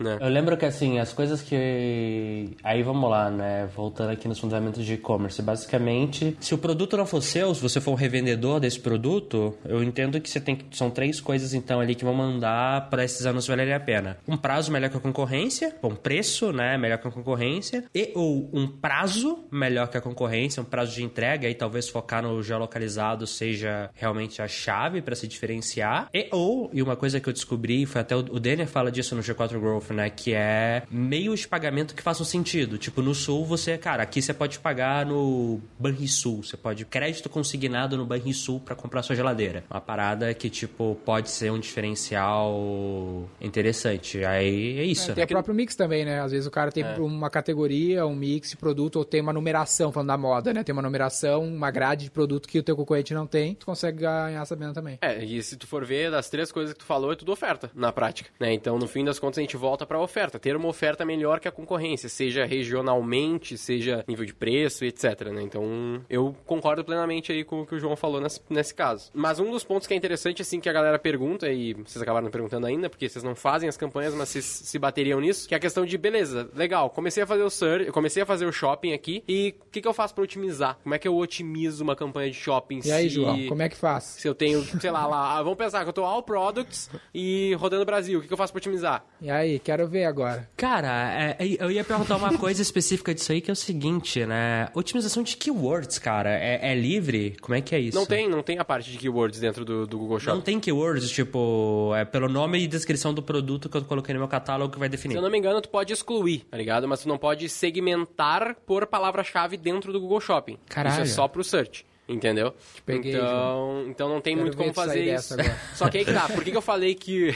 Né? 0.00 0.18
Eu 0.20 0.28
lembro 0.28 0.56
que, 0.56 0.64
assim, 0.64 0.98
as 0.98 1.12
coisas 1.12 1.42
que... 1.42 2.56
Aí, 2.62 2.82
vamos 2.82 3.10
lá, 3.10 3.30
né? 3.30 3.68
Voltando 3.74 4.10
aqui 4.10 4.28
nos 4.28 4.38
fundamentos 4.38 4.84
de 4.84 4.94
e-commerce. 4.94 5.42
Basicamente, 5.42 6.36
se 6.40 6.54
o 6.54 6.58
produto 6.58 6.96
não 6.96 7.06
for 7.06 7.22
seu, 7.22 7.54
se 7.54 7.62
você 7.62 7.80
for 7.80 7.92
um 7.92 7.94
revendedor 7.94 8.60
desse 8.60 8.80
produto, 8.80 9.56
eu 9.64 9.82
entendo 9.82 10.20
que 10.20 10.28
você 10.28 10.40
tem 10.40 10.56
que... 10.56 10.76
São 10.76 10.90
três 10.90 11.20
coisas, 11.20 11.54
então, 11.54 11.80
ali 11.80 11.94
que 11.94 12.04
vão 12.04 12.14
mandar 12.14 12.88
para 12.88 13.04
esses 13.04 13.26
anúncios 13.26 13.48
valerem 13.48 13.74
a 13.74 13.80
pena. 13.80 14.18
Um 14.26 14.36
prazo 14.36 14.70
melhor 14.72 14.90
que 14.90 14.96
a 14.96 15.00
concorrência, 15.00 15.76
bom, 15.82 15.94
preço, 15.94 16.52
né? 16.52 16.76
Melhor 16.78 16.98
que 16.98 17.08
a 17.08 17.10
concorrência. 17.10 17.84
E 17.94 18.12
ou 18.14 18.48
um 18.52 18.66
prazo 18.66 19.44
melhor 19.50 19.88
que 19.88 19.96
a 19.96 20.00
concorrência, 20.00 20.62
um 20.62 20.66
prazo 20.66 20.94
de 20.94 21.02
entrega, 21.02 21.48
e 21.48 21.54
talvez 21.54 21.88
focar 21.88 22.22
no 22.22 22.42
geolocalizado 22.42 23.17
seja 23.26 23.90
realmente 23.94 24.40
a 24.40 24.48
chave 24.48 25.02
para 25.02 25.14
se 25.14 25.26
diferenciar. 25.26 26.08
E 26.14 26.28
ou, 26.30 26.70
e 26.72 26.82
uma 26.82 26.96
coisa 26.96 27.20
que 27.20 27.28
eu 27.28 27.32
descobri, 27.32 27.84
foi 27.84 28.00
até 28.00 28.16
o 28.16 28.38
o 28.38 28.40
Denner 28.40 28.66
fala 28.66 28.90
disso 28.90 29.14
no 29.14 29.20
G4 29.22 29.58
Growth, 29.58 29.90
né? 29.90 30.08
Que 30.10 30.32
é 30.32 30.82
meios 30.90 31.40
de 31.40 31.48
pagamento 31.48 31.94
que 31.94 32.02
façam 32.02 32.24
sentido. 32.24 32.78
Tipo, 32.78 33.02
no 33.02 33.14
Sul, 33.14 33.44
você, 33.44 33.76
cara, 33.76 34.02
aqui 34.02 34.22
você 34.22 34.32
pode 34.32 34.58
pagar 34.60 35.04
no 35.04 35.60
Banrisul. 35.78 36.42
Você 36.42 36.56
pode 36.56 36.84
crédito 36.84 37.28
consignado 37.28 37.96
no 37.96 38.06
Banrisul 38.06 38.60
para 38.60 38.74
comprar 38.74 39.02
sua 39.02 39.16
geladeira. 39.16 39.64
Uma 39.70 39.80
parada 39.80 40.32
que, 40.34 40.48
tipo, 40.48 40.96
pode 41.04 41.30
ser 41.30 41.50
um 41.50 41.58
diferencial 41.58 43.28
interessante. 43.40 44.24
Aí 44.24 44.78
é 44.78 44.84
isso, 44.84 45.10
É, 45.10 45.14
tem 45.14 45.22
né? 45.22 45.24
o 45.24 45.28
próprio 45.28 45.54
mix 45.54 45.74
também, 45.74 46.04
né? 46.04 46.20
Às 46.20 46.32
vezes 46.32 46.46
o 46.46 46.50
cara 46.50 46.70
tem 46.70 46.84
uma 46.98 47.30
categoria, 47.30 48.06
um 48.06 48.14
mix 48.14 48.50
de 48.50 48.56
produto, 48.56 48.96
ou 48.96 49.04
tem 49.04 49.20
uma 49.20 49.32
numeração, 49.32 49.92
falando 49.92 50.08
da 50.08 50.16
moda, 50.16 50.52
né? 50.52 50.62
Tem 50.62 50.72
uma 50.72 50.82
numeração, 50.82 51.44
uma 51.44 51.70
grade 51.70 52.04
de 52.04 52.10
produto 52.10 52.48
que 52.48 52.58
o 52.58 52.62
teu 52.62 52.76
concorrente 52.76 53.07
não 53.14 53.26
tem, 53.26 53.54
tu 53.54 53.66
consegue 53.66 53.98
ganhar 53.98 54.44
sabendo 54.44 54.74
também. 54.74 54.98
É, 55.00 55.24
e 55.24 55.42
se 55.42 55.56
tu 55.56 55.66
for 55.66 55.84
ver, 55.84 56.10
das 56.10 56.28
três 56.28 56.52
coisas 56.52 56.72
que 56.72 56.80
tu 56.80 56.84
falou, 56.84 57.12
é 57.12 57.16
tudo 57.16 57.32
oferta, 57.32 57.70
na 57.74 57.92
prática, 57.92 58.30
né? 58.38 58.52
Então, 58.52 58.78
no 58.78 58.86
fim 58.86 59.04
das 59.04 59.18
contas, 59.18 59.38
a 59.38 59.40
gente 59.40 59.56
volta 59.56 59.86
pra 59.86 60.00
oferta. 60.00 60.38
Ter 60.38 60.56
uma 60.56 60.68
oferta 60.68 61.04
melhor 61.04 61.40
que 61.40 61.48
a 61.48 61.52
concorrência, 61.52 62.08
seja 62.08 62.44
regionalmente, 62.44 63.56
seja 63.56 64.04
nível 64.06 64.24
de 64.24 64.34
preço, 64.34 64.84
etc, 64.84 65.28
né? 65.32 65.42
Então, 65.42 66.04
eu 66.08 66.34
concordo 66.46 66.84
plenamente 66.84 67.32
aí 67.32 67.44
com 67.44 67.62
o 67.62 67.66
que 67.66 67.74
o 67.74 67.80
João 67.80 67.96
falou 67.96 68.20
nesse, 68.20 68.40
nesse 68.48 68.74
caso. 68.74 69.10
Mas 69.14 69.38
um 69.38 69.50
dos 69.50 69.64
pontos 69.64 69.86
que 69.86 69.94
é 69.94 69.96
interessante, 69.96 70.42
assim, 70.42 70.60
que 70.60 70.68
a 70.68 70.72
galera 70.72 70.98
pergunta, 70.98 71.50
e 71.50 71.74
vocês 71.74 72.00
acabaram 72.02 72.30
perguntando 72.30 72.66
ainda, 72.66 72.88
porque 72.88 73.08
vocês 73.08 73.22
não 73.22 73.34
fazem 73.34 73.68
as 73.68 73.76
campanhas, 73.76 74.14
mas 74.14 74.28
vocês 74.28 74.44
se 74.44 74.78
bateriam 74.78 75.20
nisso, 75.20 75.48
que 75.48 75.54
é 75.54 75.56
a 75.56 75.60
questão 75.60 75.84
de, 75.84 75.96
beleza, 75.96 76.50
legal, 76.54 76.90
comecei 76.90 77.22
a 77.22 77.26
fazer 77.26 77.42
o 77.42 77.50
search, 77.50 77.86
eu 77.86 77.92
comecei 77.92 78.22
a 78.22 78.26
fazer 78.26 78.46
o 78.46 78.52
shopping 78.52 78.92
aqui, 78.92 79.22
e 79.28 79.54
o 79.60 79.70
que, 79.70 79.80
que 79.80 79.88
eu 79.88 79.94
faço 79.94 80.14
pra 80.14 80.24
otimizar? 80.24 80.78
Como 80.82 80.94
é 80.94 80.98
que 80.98 81.08
eu 81.08 81.16
otimizo 81.16 81.82
uma 81.82 81.96
campanha 81.96 82.30
de 82.30 82.36
shopping? 82.36 82.80
E 82.84 82.92
aí. 82.98 83.08
João, 83.08 83.46
como 83.46 83.62
é 83.62 83.68
que 83.68 83.76
faz? 83.76 84.04
Se 84.04 84.28
eu 84.28 84.34
tenho, 84.34 84.62
sei 84.80 84.90
lá, 84.90 85.06
lá, 85.06 85.38
ah, 85.38 85.42
vamos 85.42 85.58
pensar 85.58 85.82
que 85.82 85.88
eu 85.88 85.92
tô 85.92 86.04
all 86.04 86.22
products 86.22 86.90
e 87.14 87.54
rodando 87.54 87.84
Brasil, 87.84 88.18
o 88.18 88.22
que, 88.22 88.28
que 88.28 88.32
eu 88.32 88.36
faço 88.36 88.52
pra 88.52 88.58
otimizar? 88.58 89.04
E 89.20 89.30
aí, 89.30 89.58
quero 89.58 89.86
ver 89.88 90.04
agora. 90.04 90.48
Cara, 90.56 91.12
é, 91.12 91.36
é, 91.38 91.56
eu 91.64 91.70
ia 91.70 91.84
perguntar 91.84 92.16
uma 92.16 92.36
coisa 92.36 92.60
específica 92.62 93.14
disso 93.14 93.32
aí, 93.32 93.40
que 93.40 93.50
é 93.50 93.52
o 93.52 93.56
seguinte, 93.56 94.24
né? 94.26 94.68
Otimização 94.74 95.22
de 95.22 95.36
keywords, 95.36 95.98
cara, 95.98 96.30
é, 96.30 96.72
é 96.72 96.74
livre? 96.74 97.36
Como 97.40 97.54
é 97.54 97.60
que 97.60 97.74
é 97.74 97.80
isso? 97.80 97.96
Não 97.96 98.06
tem, 98.06 98.28
não 98.28 98.42
tem 98.42 98.58
a 98.58 98.64
parte 98.64 98.90
de 98.90 98.98
keywords 98.98 99.40
dentro 99.40 99.64
do, 99.64 99.86
do 99.86 99.98
Google 99.98 100.16
Não 100.16 100.20
Shopping. 100.20 100.40
tem 100.42 100.60
keywords, 100.60 101.10
tipo, 101.10 101.92
é 101.96 102.04
pelo 102.04 102.28
nome 102.28 102.58
e 102.58 102.66
descrição 102.66 103.14
do 103.14 103.22
produto 103.22 103.68
que 103.68 103.76
eu 103.76 103.84
coloquei 103.84 104.12
no 104.14 104.20
meu 104.20 104.28
catálogo 104.28 104.72
que 104.72 104.78
vai 104.78 104.88
definir. 104.88 105.14
Se 105.14 105.18
eu 105.18 105.22
não 105.22 105.30
me 105.30 105.38
engano, 105.38 105.60
tu 105.60 105.68
pode 105.68 105.92
excluir, 105.92 106.40
tá 106.50 106.56
ligado? 106.56 106.86
Mas 106.86 107.00
tu 107.00 107.08
não 107.08 107.18
pode 107.18 107.48
segmentar 107.48 108.56
por 108.66 108.86
palavra-chave 108.86 109.56
dentro 109.56 109.92
do 109.92 110.00
Google 110.00 110.20
Shopping. 110.20 110.58
Caralho. 110.68 111.02
Isso 111.02 111.12
é 111.12 111.14
só 111.14 111.28
pro 111.28 111.42
search. 111.44 111.86
Entendeu? 112.08 112.54
peguei, 112.86 113.14
então, 113.14 113.84
então 113.86 114.08
não 114.08 114.20
tem 114.20 114.34
Quero 114.34 114.46
muito 114.46 114.56
como 114.56 114.72
fazer 114.72 115.14
isso. 115.14 115.36
Só 115.74 115.90
que 115.90 115.98
aí 115.98 116.04
que 116.06 116.12
tá. 116.12 116.26
Por 116.26 116.42
que, 116.42 116.50
que 116.50 116.56
eu 116.56 116.62
falei 116.62 116.94
que. 116.94 117.34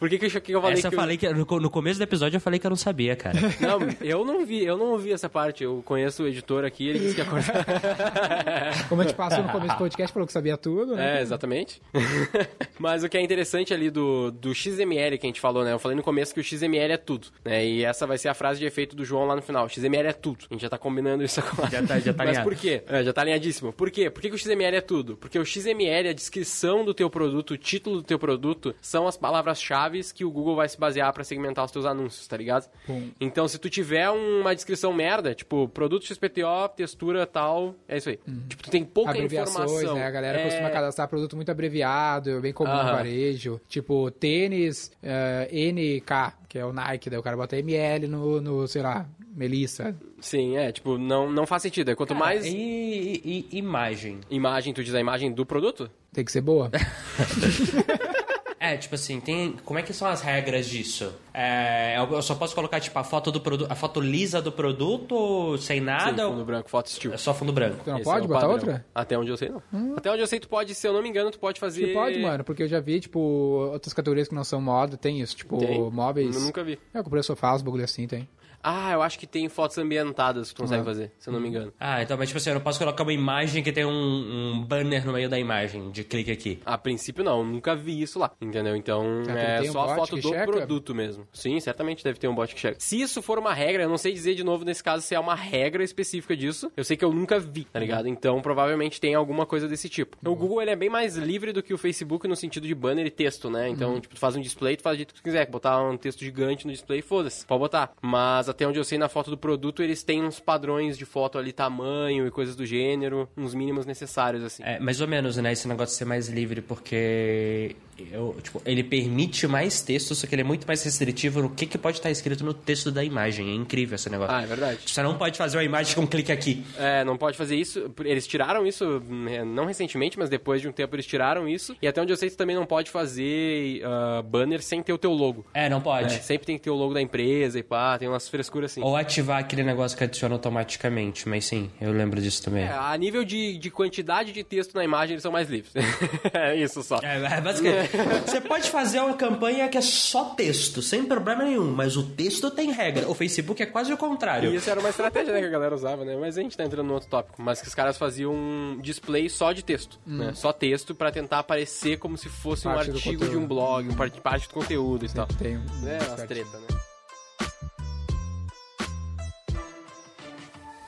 Por 0.00 0.08
que, 0.08 0.18
que, 0.18 0.26
eu, 0.26 0.40
que 0.40 0.52
eu 0.52 0.60
falei 0.60 0.78
Essa 0.78 0.88
que. 0.88 0.94
eu 0.94 0.98
falei 0.98 1.16
que 1.16 1.28
no, 1.28 1.70
começo 1.70 2.00
do 2.00 2.02
episódio 2.02 2.36
eu 2.38 2.40
falei 2.40 2.58
que 2.58 2.66
eu 2.66 2.70
não 2.70 2.76
sabia, 2.76 3.14
cara. 3.14 3.38
Não, 3.60 3.78
eu 4.00 4.24
não 4.24 4.44
vi, 4.44 4.64
eu 4.64 4.76
não 4.76 4.92
ouvi 4.92 5.12
essa 5.12 5.28
parte. 5.28 5.62
Eu 5.62 5.82
conheço 5.84 6.22
o 6.24 6.26
editor 6.26 6.64
aqui, 6.64 6.88
ele 6.88 6.98
disse 6.98 7.14
que 7.14 7.20
ia 7.20 7.26
cortar. 7.26 7.64
Como 8.88 9.02
a 9.02 9.04
gente 9.04 9.14
passou 9.14 9.42
no 9.42 9.50
começo 9.50 9.74
do 9.74 9.78
podcast, 9.78 10.12
falou 10.12 10.26
que 10.26 10.32
sabia 10.32 10.56
tudo, 10.56 10.96
né? 10.96 11.18
É, 11.18 11.22
exatamente. 11.22 11.80
Mas 12.78 13.04
o 13.04 13.08
que 13.08 13.18
é 13.18 13.20
interessante 13.20 13.72
ali 13.74 13.90
do, 13.90 14.30
do 14.30 14.54
XML 14.54 15.18
que 15.18 15.26
a 15.26 15.28
gente 15.28 15.40
falou, 15.40 15.62
né? 15.64 15.72
Eu 15.72 15.78
falei 15.78 15.96
no 15.96 16.02
começo 16.02 16.32
que 16.34 16.40
o 16.40 16.44
XML 16.44 16.92
é 16.92 16.96
tudo, 16.96 17.28
né? 17.44 17.64
E 17.64 17.84
essa 17.84 18.06
vai 18.06 18.16
ser 18.16 18.28
a 18.28 18.34
frase 18.34 18.58
de 18.58 18.66
efeito 18.66 18.96
do 18.96 19.04
João 19.04 19.26
lá 19.26 19.36
no 19.36 19.42
final. 19.42 19.68
XML 19.68 20.08
é 20.08 20.12
tudo. 20.12 20.46
A 20.50 20.54
gente 20.54 20.62
já 20.62 20.70
tá 20.70 20.78
combinando 20.78 21.22
isso 21.22 21.40
agora. 21.40 21.70
Já 21.70 21.82
tá- 21.82 21.98
já 22.00 22.12
tá 22.12 22.24
Mas 22.24 22.38
alinhado. 22.38 22.48
por 22.48 22.56
quê? 22.58 22.82
É, 22.86 23.04
já 23.04 23.12
tá 23.12 23.20
alinhadíssimo. 23.20 23.72
Por 23.72 23.90
quê? 23.90 24.00
quê? 24.00 24.10
Por 24.10 24.22
que, 24.22 24.30
que 24.30 24.34
o 24.34 24.38
XML 24.38 24.76
é 24.76 24.80
tudo? 24.80 25.16
Porque 25.16 25.38
o 25.38 25.44
XML, 25.44 26.08
a 26.08 26.12
descrição 26.12 26.84
do 26.84 26.94
teu 26.94 27.10
produto, 27.10 27.52
o 27.52 27.58
título 27.58 27.96
do 27.96 28.02
teu 28.02 28.18
produto, 28.18 28.74
são 28.80 29.06
as 29.06 29.16
palavras-chave 29.16 29.89
que 30.12 30.24
o 30.24 30.30
Google 30.30 30.56
vai 30.56 30.68
se 30.68 30.78
basear 30.78 31.12
para 31.12 31.24
segmentar 31.24 31.64
os 31.64 31.70
teus 31.70 31.84
anúncios, 31.84 32.26
tá 32.26 32.36
ligado? 32.36 32.68
Pum. 32.86 33.10
Então, 33.20 33.46
se 33.48 33.58
tu 33.58 33.68
tiver 33.68 34.08
uma 34.10 34.54
descrição 34.54 34.92
merda, 34.92 35.34
tipo, 35.34 35.68
produto 35.68 36.04
XPTO, 36.06 36.68
textura 36.76 37.26
tal, 37.26 37.74
é 37.88 37.96
isso 37.98 38.08
aí. 38.08 38.18
Tipo, 38.48 38.62
tu 38.62 38.70
tem 38.70 38.84
pouca 38.84 39.10
abreviações, 39.10 39.70
informação. 39.72 39.94
né? 39.96 40.06
A 40.06 40.10
galera 40.10 40.38
é... 40.40 40.44
costuma 40.44 40.70
cadastrar 40.70 41.08
produto 41.08 41.36
muito 41.36 41.50
abreviado, 41.50 42.40
bem 42.40 42.52
comum 42.52 42.70
no 42.72 42.78
Aham. 42.78 42.92
varejo. 42.92 43.60
Tipo, 43.68 44.10
tênis 44.10 44.90
eh, 45.02 45.48
NK, 45.72 46.34
que 46.48 46.58
é 46.58 46.64
o 46.64 46.72
Nike, 46.72 47.10
daí 47.10 47.18
o 47.18 47.22
cara 47.22 47.36
bota 47.36 47.56
ML 47.58 48.06
no, 48.08 48.40
no 48.40 48.66
sei 48.68 48.82
lá, 48.82 49.06
Melissa. 49.34 49.94
Sim, 50.20 50.56
é, 50.56 50.72
tipo, 50.72 50.98
não, 50.98 51.30
não 51.30 51.46
faz 51.46 51.62
sentido. 51.62 51.90
É 51.90 51.94
Quanto 51.94 52.14
mais 52.14 52.44
E, 52.44 52.50
e- 52.50 53.46
e 53.52 53.58
imagem? 53.58 54.20
imagem, 54.30 54.72
tu 54.74 54.82
diz 54.82 54.94
a 54.94 55.00
imagem 55.00 55.32
do 55.32 55.46
produto? 55.46 55.90
Tem 56.12 56.24
que 56.24 56.32
ser 56.32 56.40
boa. 56.40 56.70
É, 58.62 58.76
tipo 58.76 58.94
assim, 58.94 59.20
tem. 59.20 59.52
Como 59.64 59.78
é 59.78 59.82
que 59.82 59.90
são 59.94 60.06
as 60.06 60.20
regras 60.20 60.66
disso? 60.66 61.10
É, 61.32 61.96
eu 61.98 62.20
só 62.20 62.34
posso 62.34 62.54
colocar, 62.54 62.78
tipo, 62.78 62.98
a 62.98 63.02
foto 63.02 63.32
do 63.32 63.40
produto. 63.40 63.72
A 63.72 63.74
foto 63.74 64.00
lisa 64.00 64.42
do 64.42 64.52
produto, 64.52 65.56
sem 65.56 65.78
Sim, 65.78 65.86
nada? 65.86 66.28
fundo 66.28 66.44
branco, 66.44 66.68
foto 66.68 66.88
estilo. 66.88 67.14
É 67.14 67.16
só 67.16 67.32
fundo 67.32 67.54
branco. 67.54 67.78
Tu 67.82 67.88
não 67.88 67.96
Esse 67.96 68.04
pode 68.04 68.24
é 68.26 68.28
botar 68.28 68.40
padrão. 68.40 68.54
outra? 68.56 68.86
Até 68.94 69.16
onde 69.16 69.30
eu 69.30 69.36
sei, 69.38 69.48
não. 69.48 69.96
Até 69.96 70.10
onde 70.12 70.20
eu 70.20 70.26
sei, 70.26 70.38
tu 70.38 70.46
pode, 70.46 70.74
se 70.74 70.86
eu 70.86 70.92
não 70.92 71.00
me 71.00 71.08
engano, 71.08 71.30
tu 71.30 71.38
pode 71.38 71.58
fazer... 71.58 71.86
Que 71.86 71.92
pode, 71.94 72.18
mano, 72.18 72.44
porque 72.44 72.64
eu 72.64 72.68
já 72.68 72.80
vi, 72.80 73.00
tipo, 73.00 73.18
outras 73.18 73.94
categorias 73.94 74.28
que 74.28 74.34
não 74.34 74.44
são 74.44 74.60
moda, 74.60 74.98
tem 74.98 75.22
isso, 75.22 75.34
tipo, 75.34 75.56
Tem? 75.56 75.90
móveis. 75.90 76.36
Eu 76.36 76.42
nunca 76.42 76.62
vi. 76.62 76.78
É, 76.92 76.98
eu 76.98 77.04
comprei 77.04 77.22
sofá, 77.22 77.54
os 77.54 77.62
bagulho 77.62 77.84
assim, 77.84 78.06
tem. 78.06 78.28
Ah, 78.62 78.92
eu 78.92 79.02
acho 79.02 79.18
que 79.18 79.26
tem 79.26 79.48
fotos 79.48 79.78
ambientadas 79.78 80.48
que 80.50 80.54
tu 80.54 80.62
consegue 80.62 80.82
Ah. 80.82 80.84
fazer, 80.84 81.12
se 81.18 81.28
eu 81.28 81.32
não 81.32 81.40
me 81.40 81.48
engano. 81.48 81.72
Ah, 81.78 82.02
então, 82.02 82.16
mas 82.18 82.28
tipo 82.28 82.38
assim, 82.38 82.50
eu 82.50 82.54
não 82.54 82.60
posso 82.62 82.78
colocar 82.78 83.02
uma 83.02 83.12
imagem 83.12 83.62
que 83.62 83.72
tem 83.72 83.84
um, 83.84 83.90
um 83.90 84.64
banner 84.64 85.04
no 85.06 85.12
meio 85.12 85.28
da 85.28 85.38
imagem, 85.38 85.90
de 85.90 86.04
clique 86.04 86.30
aqui. 86.30 86.58
A 86.64 86.76
princípio 86.78 87.24
não, 87.24 87.44
nunca 87.44 87.74
vi 87.74 88.00
isso 88.02 88.18
lá, 88.18 88.30
entendeu? 88.40 88.76
Então 88.76 89.22
que 89.24 89.30
é 89.30 89.60
tem 89.60 89.70
um 89.70 89.72
só 89.72 89.84
a 89.90 89.94
foto 89.96 90.16
do 90.16 90.28
checa? 90.28 90.44
produto 90.46 90.94
mesmo. 90.94 91.26
Sim, 91.32 91.58
certamente 91.60 92.04
deve 92.04 92.18
ter 92.18 92.28
um 92.28 92.34
bot 92.34 92.54
que 92.54 92.60
checa. 92.60 92.76
Se 92.78 93.00
isso 93.00 93.22
for 93.22 93.38
uma 93.38 93.52
regra, 93.54 93.82
eu 93.84 93.88
não 93.88 93.98
sei 93.98 94.12
dizer 94.12 94.34
de 94.34 94.44
novo 94.44 94.64
nesse 94.64 94.82
caso 94.84 95.02
se 95.02 95.14
é 95.14 95.20
uma 95.20 95.34
regra 95.34 95.82
específica 95.82 96.36
disso. 96.36 96.70
Eu 96.76 96.84
sei 96.84 96.96
que 96.96 97.04
eu 97.04 97.12
nunca 97.12 97.38
vi, 97.38 97.64
tá 97.64 97.78
ligado? 97.78 98.08
Então 98.08 98.40
provavelmente 98.42 99.00
tem 99.00 99.14
alguma 99.14 99.46
coisa 99.46 99.66
desse 99.68 99.88
tipo. 99.88 100.16
O 100.24 100.34
Google 100.36 100.60
ele 100.62 100.70
é 100.70 100.76
bem 100.76 100.90
mais 100.90 101.16
livre 101.16 101.52
do 101.52 101.62
que 101.62 101.72
o 101.72 101.78
Facebook 101.78 102.26
no 102.28 102.36
sentido 102.36 102.66
de 102.66 102.74
banner 102.74 103.06
e 103.06 103.10
texto, 103.10 103.48
né? 103.50 103.68
Então, 103.68 103.98
tipo, 104.00 104.14
tu 104.14 104.20
faz 104.20 104.36
um 104.36 104.40
display, 104.40 104.76
tu 104.76 104.82
faz 104.82 104.96
do 104.96 104.98
jeito 104.98 105.14
que 105.14 105.20
tu 105.20 105.24
quiser. 105.24 105.48
Botar 105.50 105.80
um 105.82 105.96
texto 105.96 106.20
gigante 106.20 106.66
no 106.66 106.72
display, 106.72 107.00
foda-se, 107.00 107.46
pode 107.46 107.60
botar. 107.60 107.92
Mas 108.02 108.48
até 108.50 108.66
onde 108.66 108.78
eu 108.78 108.84
sei 108.84 108.98
na 108.98 109.08
foto 109.08 109.30
do 109.30 109.38
produto, 109.38 109.82
eles 109.82 110.02
têm 110.02 110.22
uns 110.22 110.40
padrões 110.40 110.98
de 110.98 111.04
foto 111.04 111.38
ali, 111.38 111.52
tamanho 111.52 112.26
e 112.26 112.30
coisas 112.30 112.54
do 112.56 112.66
gênero, 112.66 113.28
uns 113.36 113.54
mínimos 113.54 113.86
necessários, 113.86 114.44
assim. 114.44 114.62
É, 114.64 114.78
mais 114.78 115.00
ou 115.00 115.08
menos, 115.08 115.36
né? 115.36 115.52
Esse 115.52 115.66
negócio 115.68 115.92
de 115.92 115.98
ser 115.98 116.04
mais 116.04 116.28
livre, 116.28 116.60
porque 116.60 117.76
eu, 118.12 118.36
tipo, 118.42 118.62
ele 118.64 118.82
permite 118.82 119.46
mais 119.46 119.80
texto, 119.82 120.14
só 120.14 120.26
que 120.26 120.34
ele 120.34 120.42
é 120.42 120.44
muito 120.44 120.66
mais 120.66 120.82
restritivo 120.82 121.42
no 121.42 121.50
que, 121.50 121.66
que 121.66 121.78
pode 121.78 121.98
estar 121.98 122.10
escrito 122.10 122.44
no 122.44 122.54
texto 122.54 122.90
da 122.90 123.04
imagem. 123.04 123.50
É 123.50 123.54
incrível 123.54 123.96
esse 123.96 124.08
negócio. 124.10 124.34
Ah, 124.34 124.42
é 124.42 124.46
verdade. 124.46 124.80
Você 124.86 125.02
não 125.02 125.16
pode 125.16 125.36
fazer 125.36 125.56
uma 125.58 125.64
imagem 125.64 125.94
com 125.94 126.02
um 126.02 126.06
clique 126.06 126.32
aqui. 126.32 126.64
É, 126.78 127.04
não 127.04 127.16
pode 127.16 127.36
fazer 127.36 127.56
isso. 127.56 127.90
Eles 128.04 128.26
tiraram 128.26 128.66
isso, 128.66 129.00
né, 129.08 129.44
não 129.44 129.66
recentemente, 129.66 130.18
mas 130.18 130.28
depois 130.28 130.60
de 130.60 130.68
um 130.68 130.72
tempo 130.72 130.94
eles 130.94 131.06
tiraram 131.06 131.48
isso. 131.48 131.76
E 131.80 131.88
até 131.88 132.00
onde 132.00 132.12
eu 132.12 132.16
sei, 132.16 132.30
tu 132.30 132.36
também 132.36 132.56
não 132.56 132.66
pode 132.66 132.90
fazer 132.90 133.82
ah, 133.84 134.22
banner 134.22 134.62
sem 134.62 134.82
ter 134.82 134.92
o 134.92 134.98
teu 134.98 135.12
logo. 135.12 135.44
É, 135.54 135.68
não 135.68 135.80
pode. 135.80 136.14
É, 136.14 136.18
sempre 136.18 136.46
tem 136.46 136.56
que 136.56 136.64
ter 136.64 136.70
o 136.70 136.74
logo 136.74 136.94
da 136.94 137.00
empresa 137.00 137.58
e 137.58 137.62
pá, 137.62 137.98
tem 137.98 138.08
umas 138.08 138.28
frescuras 138.28 138.72
assim. 138.72 138.82
Ou 138.82 138.96
ativar 138.96 139.38
aquele 139.38 139.62
negócio 139.62 139.96
que 139.96 140.04
adiciona 140.04 140.34
automaticamente. 140.34 141.28
Mas 141.28 141.44
sim, 141.44 141.70
eu 141.80 141.92
lembro 141.92 142.20
disso 142.20 142.42
também. 142.42 142.64
É, 142.64 142.72
a 142.72 142.96
nível 142.96 143.24
de, 143.24 143.58
de 143.58 143.70
quantidade 143.70 144.32
de 144.32 144.44
texto 144.44 144.74
na 144.74 144.84
imagem, 144.84 145.14
eles 145.14 145.22
são 145.22 145.32
mais 145.32 145.48
livres. 145.48 145.72
é 146.32 146.56
isso 146.56 146.82
só. 146.82 146.98
É, 147.02 147.16
é 147.16 147.40
basicamente. 147.40 147.89
Você 148.26 148.40
pode 148.40 148.70
fazer 148.70 149.00
uma 149.00 149.14
campanha 149.14 149.68
que 149.68 149.78
é 149.78 149.80
só 149.80 150.26
texto, 150.26 150.82
sem 150.82 151.04
problema 151.04 151.44
nenhum, 151.44 151.70
mas 151.70 151.96
o 151.96 152.02
texto 152.02 152.50
tem 152.50 152.70
regra. 152.72 153.08
O 153.08 153.14
Facebook 153.14 153.62
é 153.62 153.66
quase 153.66 153.92
o 153.92 153.96
contrário. 153.96 154.52
E 154.52 154.56
isso 154.56 154.70
era 154.70 154.80
uma 154.80 154.88
estratégia 154.88 155.32
né, 155.32 155.40
que 155.40 155.46
a 155.46 155.50
galera 155.50 155.74
usava, 155.74 156.04
né? 156.04 156.16
Mas 156.16 156.38
a 156.38 156.42
gente 156.42 156.56
tá 156.56 156.64
entrando 156.64 156.86
no 156.86 156.94
outro 156.94 157.08
tópico. 157.08 157.40
Mas 157.40 157.60
que 157.60 157.68
os 157.68 157.74
caras 157.74 157.96
faziam 157.98 158.32
um 158.32 158.78
display 158.80 159.28
só 159.28 159.52
de 159.52 159.64
texto, 159.64 159.98
né? 160.06 160.32
Só 160.34 160.52
texto 160.52 160.94
pra 160.94 161.10
tentar 161.10 161.40
aparecer 161.40 161.98
como 161.98 162.16
se 162.16 162.28
fosse 162.28 162.66
um 162.66 162.72
Parte 162.72 162.90
do 162.90 162.96
artigo 162.96 163.28
de 163.28 163.36
um 163.36 163.46
blog, 163.46 163.88
um 163.88 163.94
parte, 163.94 164.20
parte 164.20 164.48
do 164.48 164.54
conteúdo 164.54 165.04
e 165.04 165.08
tal. 165.08 165.26
Tem 165.26 165.58
um 165.58 165.88
É, 165.88 165.98
umas 166.06 166.22
treta, 166.24 166.58
né? 166.58 166.89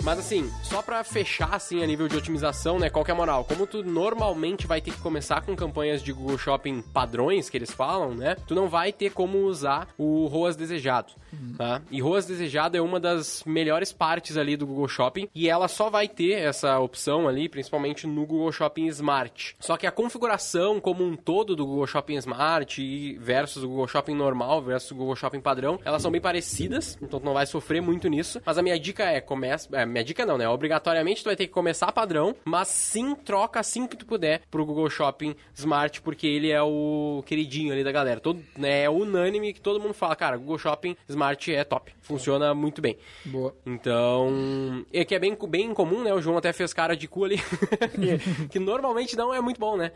Mas 0.02 0.18
assim, 0.18 0.50
só 0.64 0.82
pra 0.82 1.04
fechar 1.04 1.54
assim 1.54 1.82
a 1.82 1.87
nível 1.87 2.09
de 2.09 2.16
otimização, 2.16 2.76
né, 2.76 2.90
qual 2.90 3.04
que 3.04 3.11
é 3.11 3.14
a 3.14 3.16
moral? 3.16 3.44
Como 3.44 3.68
tu 3.68 3.85
normalmente 3.85 4.66
vai 4.66 4.80
ter 4.80 4.90
que 4.90 5.00
começar 5.00 5.42
com 5.42 5.54
campanhas 5.54 6.02
de 6.02 6.12
Google 6.12 6.37
Shopping 6.37 6.82
padrões 6.82 7.49
que 7.49 7.56
eles 7.56 7.71
falam, 7.71 8.12
né? 8.12 8.37
Tu 8.47 8.54
não 8.54 8.68
vai 8.68 8.92
ter 8.92 9.12
como 9.12 9.38
usar 9.38 9.88
o 9.97 10.26
ROAS 10.26 10.56
desejado, 10.56 11.12
tá? 11.56 11.80
E 11.90 12.00
ROAS 12.00 12.26
desejado 12.26 12.76
é 12.76 12.80
uma 12.80 12.99
das 12.99 13.44
melhores 13.47 13.92
partes 13.92 14.37
ali 14.37 14.56
do 14.56 14.66
Google 14.66 14.88
Shopping 14.88 15.28
e 15.32 15.49
ela 15.49 15.68
só 15.68 15.88
vai 15.88 16.09
ter 16.09 16.32
essa 16.32 16.78
opção 16.80 17.28
ali, 17.28 17.49
principalmente 17.49 18.06
no 18.06 18.26
Google 18.26 18.50
Shopping 18.50 18.87
Smart. 18.87 19.56
Só 19.61 19.76
que 19.76 19.87
a 19.87 19.92
configuração 19.92 20.80
como 20.80 21.04
um 21.04 21.16
todo 21.16 21.54
do 21.54 21.64
Google 21.64 21.87
Shopping 21.87 22.16
Smart 22.16 22.82
e 22.82 23.16
versus 23.18 23.62
o 23.62 23.68
Google 23.68 23.87
Shopping 23.87 24.14
normal 24.14 24.62
versus 24.62 24.90
o 24.90 24.94
Google 24.96 25.14
Shopping 25.14 25.40
padrão, 25.40 25.79
elas 25.85 26.03
são 26.03 26.11
bem 26.11 26.20
parecidas, 26.20 26.98
então 27.00 27.20
tu 27.20 27.24
não 27.24 27.35
vai 27.35 27.46
sofrer 27.46 27.81
muito 27.81 28.09
nisso. 28.09 28.42
Mas 28.44 28.59
a 28.59 28.62
minha 28.62 28.79
dica 28.79 29.05
é, 29.05 29.20
começa, 29.20 29.68
é, 29.72 29.91
minha 29.92 30.05
dica 30.05 30.26
não, 30.26 30.37
né? 30.37 30.48
Obrigatoriamente 30.48 31.22
tu 31.22 31.26
vai 31.26 31.37
ter 31.37 31.46
que 31.46 31.52
começar 31.52 31.92
padrão, 31.92 32.35
mas 32.44 32.68
sim 32.68 33.14
troca 33.14 33.61
assim 33.61 33.87
que 33.87 33.96
tu 33.96 34.07
puder 34.07 34.42
pro 34.50 34.64
Google 34.64 34.90
Shopping 34.90 35.37
Smart, 35.55 36.00
porque 36.02 36.26
ele 36.26 36.50
é 36.50 36.62
o 36.62 37.22
queridinho 37.26 37.72
ali 37.72 37.85
da 37.85 37.92
galera. 37.92 38.20
Todo, 38.20 38.42
né, 38.57 38.83
é 38.85 38.90
unânime 38.90 39.52
que 39.52 39.61
todo 39.61 39.81
mundo 39.81 39.94
fala, 39.94 40.16
cara, 40.16 40.37
Google 40.37 40.59
Shopping 40.59 40.96
Smart 41.09 41.55
é 41.55 41.64
top, 41.64 41.92
funciona 42.00 42.55
muito 42.55 42.81
bem. 42.81 42.96
Boa. 43.24 43.55
Então, 43.64 44.85
é 44.92 45.05
que 45.05 45.14
é 45.14 45.18
bem, 45.18 45.37
bem 45.48 45.72
comum, 45.74 46.02
né? 46.02 46.12
O 46.12 46.20
João 46.20 46.38
até 46.38 46.52
fez 46.52 46.72
cara 46.72 46.96
de 46.96 47.07
cu 47.07 47.24
ali, 47.24 47.38
que, 47.94 48.48
que 48.48 48.59
normalmente 48.59 49.16
não 49.16 49.33
é 49.33 49.40
muito 49.40 49.61
bom, 49.61 49.76
né? 49.76 49.92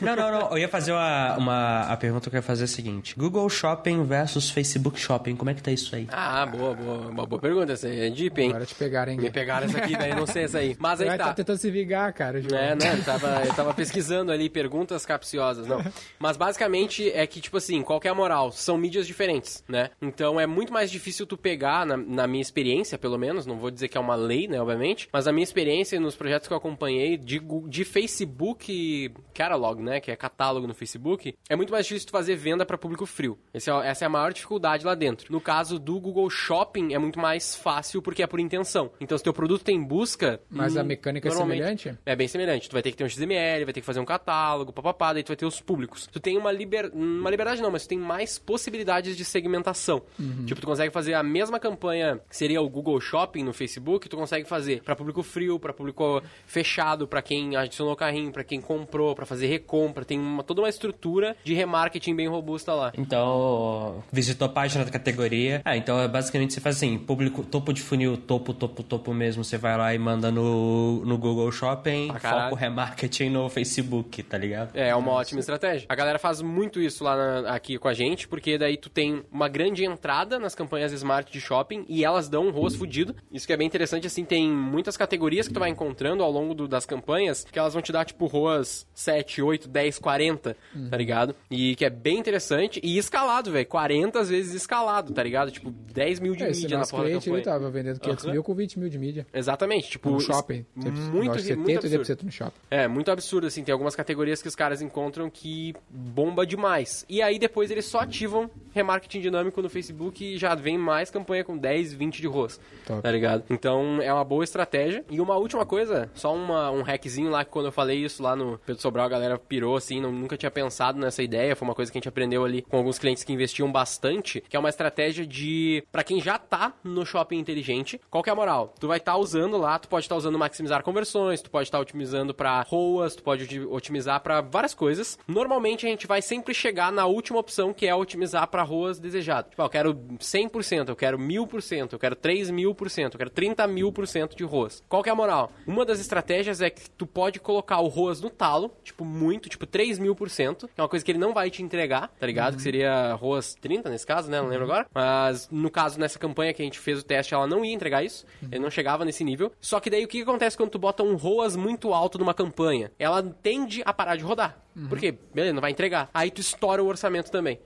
Não, 0.00 0.14
não, 0.14 0.30
não. 0.30 0.50
Eu 0.50 0.58
ia 0.58 0.68
fazer 0.68 0.92
uma, 0.92 1.36
uma. 1.36 1.80
A 1.82 1.96
pergunta 1.96 2.28
que 2.28 2.36
eu 2.36 2.38
ia 2.38 2.42
fazer 2.42 2.64
é 2.64 2.66
a 2.66 2.68
seguinte: 2.68 3.14
Google 3.16 3.48
Shopping 3.48 4.04
versus 4.04 4.50
Facebook 4.50 4.98
Shopping, 4.98 5.36
como 5.36 5.50
é 5.50 5.54
que 5.54 5.62
tá 5.62 5.70
isso 5.70 5.94
aí? 5.94 6.06
Ah, 6.10 6.44
boa, 6.46 6.74
boa, 6.74 7.08
uma 7.08 7.26
boa 7.26 7.40
pergunta 7.40 7.72
essa 7.72 7.88
é 7.88 8.10
deep, 8.10 8.40
hein? 8.40 8.50
Agora 8.50 8.66
te 8.66 8.74
pegaram, 8.74 9.12
hein? 9.12 9.18
Me 9.18 9.30
pegaram 9.38 9.66
essa 9.66 9.78
aqui, 9.78 9.96
daí 9.96 10.14
não 10.14 10.26
sei 10.26 10.44
essa 10.44 10.58
aí. 10.58 10.76
Mas 10.78 11.00
aí 11.00 11.08
tá. 11.16 11.26
tá 11.26 11.34
tentando 11.34 11.58
se 11.58 11.70
vingar, 11.70 12.12
cara. 12.12 12.40
João. 12.40 12.60
É, 12.60 12.74
né? 12.74 12.94
Eu 12.98 13.04
tava, 13.04 13.42
eu 13.44 13.54
tava 13.54 13.74
pesquisando 13.74 14.32
ali 14.32 14.48
perguntas 14.48 15.06
capciosas, 15.06 15.66
não. 15.66 15.82
Mas 16.18 16.36
basicamente 16.36 17.10
é 17.10 17.26
que, 17.26 17.40
tipo 17.40 17.56
assim, 17.56 17.82
qual 17.82 18.00
que 18.00 18.08
é 18.08 18.10
a 18.10 18.14
moral? 18.14 18.50
São 18.52 18.76
mídias 18.76 19.06
diferentes, 19.06 19.64
né? 19.68 19.90
Então 20.02 20.40
é 20.40 20.46
muito 20.46 20.72
mais 20.72 20.90
difícil 20.90 21.26
tu 21.26 21.36
pegar, 21.36 21.86
na, 21.86 21.96
na 21.96 22.26
minha 22.26 22.42
experiência, 22.42 22.98
pelo 22.98 23.18
menos, 23.18 23.46
não 23.46 23.56
vou 23.58 23.70
dizer 23.70 23.88
que 23.88 23.96
é 23.96 24.00
uma 24.00 24.14
lei, 24.14 24.48
né, 24.48 24.60
obviamente, 24.60 25.08
mas 25.12 25.26
a 25.26 25.32
minha 25.32 25.44
experiência 25.44 25.98
nos 26.00 26.16
projetos 26.16 26.48
que 26.48 26.52
eu 26.52 26.58
acompanhei 26.58 27.16
de, 27.16 27.40
de 27.68 27.84
Facebook 27.84 29.12
Catalog, 29.34 29.82
né, 29.82 30.00
que 30.00 30.10
é 30.10 30.16
catálogo 30.16 30.66
no 30.66 30.74
Facebook, 30.74 31.34
é 31.48 31.56
muito 31.56 31.70
mais 31.72 31.86
difícil 31.86 32.08
tu 32.08 32.12
fazer 32.12 32.36
venda 32.36 32.66
para 32.66 32.76
público 32.78 33.06
frio. 33.06 33.38
Esse 33.52 33.70
é- 33.70 33.88
essa 33.88 34.04
é 34.04 34.06
a 34.06 34.10
maior 34.10 34.32
dificuldade 34.32 34.84
lá 34.84 34.94
dentro. 34.94 35.32
No 35.32 35.40
caso 35.40 35.78
do 35.78 36.00
Google 36.00 36.28
Shopping, 36.28 36.92
é 36.92 36.98
muito 36.98 37.18
mais 37.18 37.54
fácil 37.54 38.02
porque 38.02 38.22
é 38.22 38.26
por 38.26 38.40
intenção. 38.40 38.90
Então, 39.00 39.16
se 39.16 39.24
teu 39.28 39.32
produto 39.32 39.62
tem 39.62 39.82
busca... 39.82 40.40
Mas 40.50 40.76
a 40.76 40.82
hum, 40.82 40.86
mecânica 40.86 41.28
é 41.28 41.30
semelhante? 41.30 41.94
é 42.04 42.16
bem 42.16 42.26
semelhante. 42.26 42.68
Tu 42.68 42.72
vai 42.72 42.82
ter 42.82 42.90
que 42.90 42.96
ter 42.96 43.04
um 43.04 43.08
XML, 43.08 43.64
vai 43.64 43.74
ter 43.74 43.80
que 43.80 43.86
fazer 43.86 44.00
um 44.00 44.04
catálogo, 44.04 44.72
papapá, 44.72 45.12
daí 45.12 45.22
tu 45.22 45.28
vai 45.28 45.36
ter 45.36 45.46
os 45.46 45.60
públicos. 45.60 46.08
Tu 46.10 46.18
tem 46.18 46.36
uma, 46.36 46.50
liber... 46.50 46.90
uma 46.94 47.30
liberdade 47.30 47.60
não, 47.60 47.70
mas 47.70 47.82
tu 47.82 47.90
tem 47.90 47.98
mais 47.98 48.38
possibilidades 48.38 49.16
de 49.16 49.24
segmentação. 49.24 50.02
Uhum. 50.18 50.46
Tipo, 50.46 50.60
tu 50.60 50.66
consegue 50.66 50.92
fazer 50.92 51.14
a 51.14 51.22
mesma 51.22 51.60
campanha 51.60 52.20
que 52.28 52.36
seria 52.36 52.62
o 52.62 52.68
Google 52.68 53.00
Shopping 53.00 53.44
no 53.44 53.52
Facebook, 53.52 54.08
tu 54.08 54.16
consegue 54.16 54.48
fazer 54.48 54.82
pra 54.82 54.96
público 54.96 55.22
frio, 55.22 55.58
pra 55.58 55.72
público 55.72 56.22
fechado, 56.46 57.06
pra 57.06 57.20
quem 57.20 57.56
adicionou 57.56 57.94
carrinho, 57.94 58.32
pra 58.32 58.44
quem 58.44 58.60
comprou, 58.60 59.14
pra 59.14 59.26
fazer 59.26 59.46
recompra. 59.46 60.04
Tem 60.04 60.18
uma, 60.18 60.42
toda 60.42 60.62
uma 60.62 60.68
estrutura 60.68 61.36
de 61.44 61.54
remarketing 61.54 62.14
bem 62.14 62.28
robusta 62.28 62.72
lá. 62.72 62.92
Então, 62.96 64.02
visitou 64.10 64.46
a 64.46 64.48
página 64.48 64.84
da 64.84 64.90
categoria. 64.90 65.60
Ah, 65.64 65.76
então 65.76 66.00
é 66.00 66.08
basicamente 66.08 66.54
você 66.54 66.60
faz 66.60 66.76
assim: 66.76 66.98
público, 66.98 67.42
topo 67.42 67.72
de 67.72 67.82
funil, 67.82 68.16
topo, 68.16 68.54
topo, 68.54 68.82
topo 68.82 69.12
mesmo. 69.18 69.44
Você 69.44 69.58
vai 69.58 69.76
lá 69.76 69.94
e 69.94 69.98
manda 69.98 70.30
no, 70.30 71.04
no 71.04 71.18
Google 71.18 71.50
Shopping, 71.52 72.08
caralho. 72.08 72.44
foco 72.44 72.54
remarketing 72.54 73.30
no 73.30 73.48
Facebook, 73.48 74.22
tá 74.22 74.38
ligado? 74.38 74.74
É, 74.76 74.88
é 74.88 74.96
uma 74.96 75.12
ótima 75.12 75.40
estratégia. 75.40 75.86
A 75.88 75.94
galera 75.94 76.18
faz 76.18 76.40
muito 76.40 76.80
isso 76.80 77.02
lá 77.04 77.16
na- 77.42 77.50
aqui 77.50 77.76
com 77.78 77.88
a 77.88 77.94
gente, 77.94 78.26
porque 78.28 78.56
daí 78.56 78.76
tu 78.76 78.88
tem 78.88 79.22
uma 79.30 79.48
grande 79.48 79.84
entrada 79.84 80.38
nas 80.38 80.54
campanhas 80.54 80.92
Smart 80.92 81.30
de 81.30 81.40
shopping 81.40 81.84
e 81.88 82.04
elas 82.04 82.28
dão 82.28 82.46
um 82.46 82.50
ROAS 82.50 82.74
fudido. 82.76 83.14
Isso 83.32 83.46
que 83.46 83.52
é 83.52 83.56
bem 83.56 83.66
interessante, 83.66 84.06
assim, 84.06 84.24
tem 84.24 84.48
muitas 84.50 84.96
categorias 84.96 85.48
que 85.48 85.54
tu 85.54 85.60
vai 85.60 85.70
encontrando 85.70 86.22
ao 86.22 86.30
longo 86.30 86.54
do- 86.54 86.68
das 86.68 86.86
campanhas 86.86 87.44
que 87.50 87.58
elas 87.58 87.72
vão 87.72 87.82
te 87.82 87.90
dar, 87.92 88.04
tipo, 88.04 88.26
ROAS 88.26 88.86
7, 88.94 89.42
8, 89.42 89.68
10, 89.68 89.98
40, 89.98 90.56
tá 90.90 90.96
ligado? 90.96 91.34
E 91.50 91.74
que 91.76 91.84
é 91.84 91.90
bem 91.90 92.18
interessante 92.18 92.80
e 92.82 92.96
escalado, 92.98 93.50
velho. 93.50 93.66
40 93.66 94.22
vezes 94.24 94.54
escalado, 94.54 95.12
tá 95.12 95.22
ligado? 95.22 95.50
Tipo, 95.50 95.70
10 95.70 96.20
mil 96.20 96.34
de 96.36 96.44
É, 96.44 96.50
esse 96.50 96.62
mídia 96.62 96.76
na 96.76 96.80
nosso 96.80 96.90
porra 96.92 97.04
da 97.04 97.08
cliente, 97.10 97.30
ele 97.30 97.42
tava 97.42 97.70
vendendo 97.70 97.98
500 98.00 98.24
Aham. 98.24 98.32
mil 98.32 98.42
com 98.44 98.54
20 98.54 98.78
mil 98.78 98.88
de 98.88 98.98
mídia. 98.98 99.07
Exatamente, 99.32 99.88
tipo, 99.90 100.10
No 100.10 100.20
shopping. 100.20 100.64
muito, 100.74 101.32
Acho 101.32 101.44
que 101.46 101.56
muito 101.56 101.82
70, 101.82 101.86
absurdo. 102.00 102.22
80% 102.22 102.22
no 102.24 102.30
shopping. 102.32 102.58
É, 102.70 102.88
muito 102.88 103.10
absurdo, 103.10 103.46
assim. 103.46 103.62
Tem 103.64 103.72
algumas 103.72 103.94
categorias 103.94 104.40
que 104.42 104.48
os 104.48 104.54
caras 104.54 104.80
encontram 104.82 105.28
que 105.30 105.74
bomba 105.88 106.46
demais. 106.46 107.04
E 107.08 107.22
aí 107.22 107.38
depois 107.38 107.70
eles 107.70 107.84
só 107.84 108.00
ativam 108.00 108.50
remarketing 108.72 109.20
dinâmico 109.20 109.60
no 109.62 109.68
Facebook 109.68 110.24
e 110.24 110.38
já 110.38 110.54
vem 110.54 110.78
mais 110.78 111.10
campanha 111.10 111.44
com 111.44 111.56
10, 111.56 111.92
20 111.94 112.20
de 112.20 112.26
ROAS. 112.26 112.60
Top. 112.86 113.02
Tá 113.02 113.10
ligado? 113.10 113.44
Então 113.50 114.00
é 114.00 114.12
uma 114.12 114.24
boa 114.24 114.44
estratégia. 114.44 115.04
E 115.10 115.20
uma 115.20 115.36
última 115.36 115.64
coisa, 115.66 116.10
só 116.14 116.34
uma, 116.34 116.70
um 116.70 116.82
hackzinho 116.82 117.30
lá 117.30 117.44
que 117.44 117.50
quando 117.50 117.66
eu 117.66 117.72
falei 117.72 117.98
isso 118.04 118.22
lá 118.22 118.36
no 118.36 118.58
Pedro 118.64 118.80
Sobral, 118.80 119.06
a 119.06 119.08
galera 119.08 119.38
pirou 119.38 119.76
assim, 119.76 120.00
não, 120.00 120.12
nunca 120.12 120.36
tinha 120.36 120.50
pensado 120.50 120.98
nessa 120.98 121.22
ideia. 121.22 121.56
Foi 121.56 121.66
uma 121.66 121.74
coisa 121.74 121.90
que 121.90 121.98
a 121.98 122.00
gente 122.00 122.08
aprendeu 122.08 122.44
ali 122.44 122.62
com 122.62 122.76
alguns 122.76 122.98
clientes 122.98 123.24
que 123.24 123.32
investiam 123.32 123.70
bastante, 123.70 124.40
que 124.48 124.56
é 124.56 124.58
uma 124.58 124.68
estratégia 124.68 125.26
de. 125.26 125.82
Pra 125.90 126.04
quem 126.04 126.20
já 126.20 126.38
tá 126.38 126.74
no 126.84 127.04
shopping 127.04 127.38
inteligente, 127.38 128.00
qual 128.10 128.22
que 128.22 128.30
é 128.30 128.32
a 128.32 128.36
moral? 128.36 128.74
Tu 128.78 128.86
vai 128.86 128.97
estar 128.98 129.16
usando 129.16 129.56
lá, 129.56 129.78
tu 129.78 129.88
pode 129.88 130.04
estar 130.04 130.16
usando 130.16 130.38
maximizar 130.38 130.82
conversões, 130.82 131.40
tu 131.42 131.50
pode 131.50 131.66
estar 131.68 131.78
otimizando 131.80 132.32
pra 132.34 132.60
ROAS, 132.62 133.14
tu 133.16 133.22
pode 133.22 133.44
oti- 133.44 133.60
otimizar 133.60 134.20
pra 134.20 134.40
várias 134.40 134.74
coisas. 134.74 135.18
Normalmente 135.26 135.86
a 135.86 135.88
gente 135.88 136.06
vai 136.06 136.22
sempre 136.22 136.52
chegar 136.54 136.92
na 136.92 137.06
última 137.06 137.38
opção, 137.38 137.72
que 137.72 137.86
é 137.86 137.94
otimizar 137.94 138.46
pra 138.48 138.62
ROAS 138.62 138.98
desejado. 138.98 139.50
Tipo, 139.50 139.62
ah, 139.62 139.66
eu 139.66 139.70
quero 139.70 139.94
100%, 140.18 140.88
eu 140.88 140.96
quero 140.96 141.18
1000%, 141.18 141.92
eu 141.92 141.98
quero 141.98 142.16
3000%, 142.16 143.14
eu 143.14 143.18
quero 143.18 143.30
30 143.30 143.66
mil 143.66 143.92
por 143.92 144.06
cento 144.06 144.36
de 144.36 144.44
ROAS. 144.44 144.82
Qual 144.88 145.02
que 145.02 145.08
é 145.08 145.12
a 145.12 145.16
moral? 145.16 145.50
Uma 145.66 145.84
das 145.84 146.00
estratégias 146.00 146.60
é 146.60 146.70
que 146.70 146.88
tu 146.90 147.06
pode 147.06 147.38
colocar 147.40 147.80
o 147.80 147.88
ROAS 147.88 148.20
no 148.20 148.30
talo, 148.30 148.70
tipo, 148.82 149.04
muito, 149.04 149.48
tipo 149.48 149.66
3 149.66 149.98
mil 149.98 150.14
por 150.14 150.30
cento, 150.30 150.66
que 150.68 150.80
é 150.80 150.82
uma 150.82 150.88
coisa 150.88 151.04
que 151.04 151.10
ele 151.10 151.18
não 151.18 151.32
vai 151.34 151.50
te 151.50 151.62
entregar, 151.62 152.08
tá 152.18 152.26
ligado? 152.26 152.56
Que 152.56 152.62
seria 152.62 153.12
ROAS 153.14 153.54
30 153.60 153.88
nesse 153.90 154.06
caso, 154.06 154.30
né? 154.30 154.40
Não 154.40 154.48
lembro 154.48 154.64
agora. 154.64 154.86
Mas 154.94 155.48
no 155.50 155.70
caso, 155.70 155.98
nessa 156.00 156.18
campanha 156.18 156.52
que 156.54 156.62
a 156.62 156.64
gente 156.64 156.78
fez 156.78 157.00
o 157.00 157.04
teste, 157.04 157.34
ela 157.34 157.46
não 157.46 157.64
ia 157.64 157.72
entregar 157.72 158.02
isso. 158.02 158.24
Ele 158.50 158.60
não 158.60 158.70
chegava 158.70 158.87
nesse 159.04 159.24
nível. 159.24 159.52
Só 159.60 159.80
que 159.80 159.90
daí 159.90 160.04
o 160.04 160.08
que 160.08 160.22
acontece 160.22 160.56
quando 160.56 160.70
tu 160.70 160.78
bota 160.78 161.02
um 161.02 161.16
ROAS 161.16 161.56
muito 161.56 161.92
alto 161.92 162.18
numa 162.18 162.34
campanha? 162.34 162.90
Ela 162.98 163.22
tende 163.22 163.82
a 163.84 163.92
parar 163.92 164.16
de 164.16 164.24
rodar. 164.24 164.58
Por 164.88 164.98
quê? 164.98 165.14
Beleza, 165.34 165.52
não 165.54 165.60
vai 165.60 165.70
entregar. 165.70 166.08
Aí 166.12 166.30
tu 166.30 166.40
estoura 166.40 166.82
o 166.82 166.86
orçamento 166.86 167.30
também. 167.30 167.58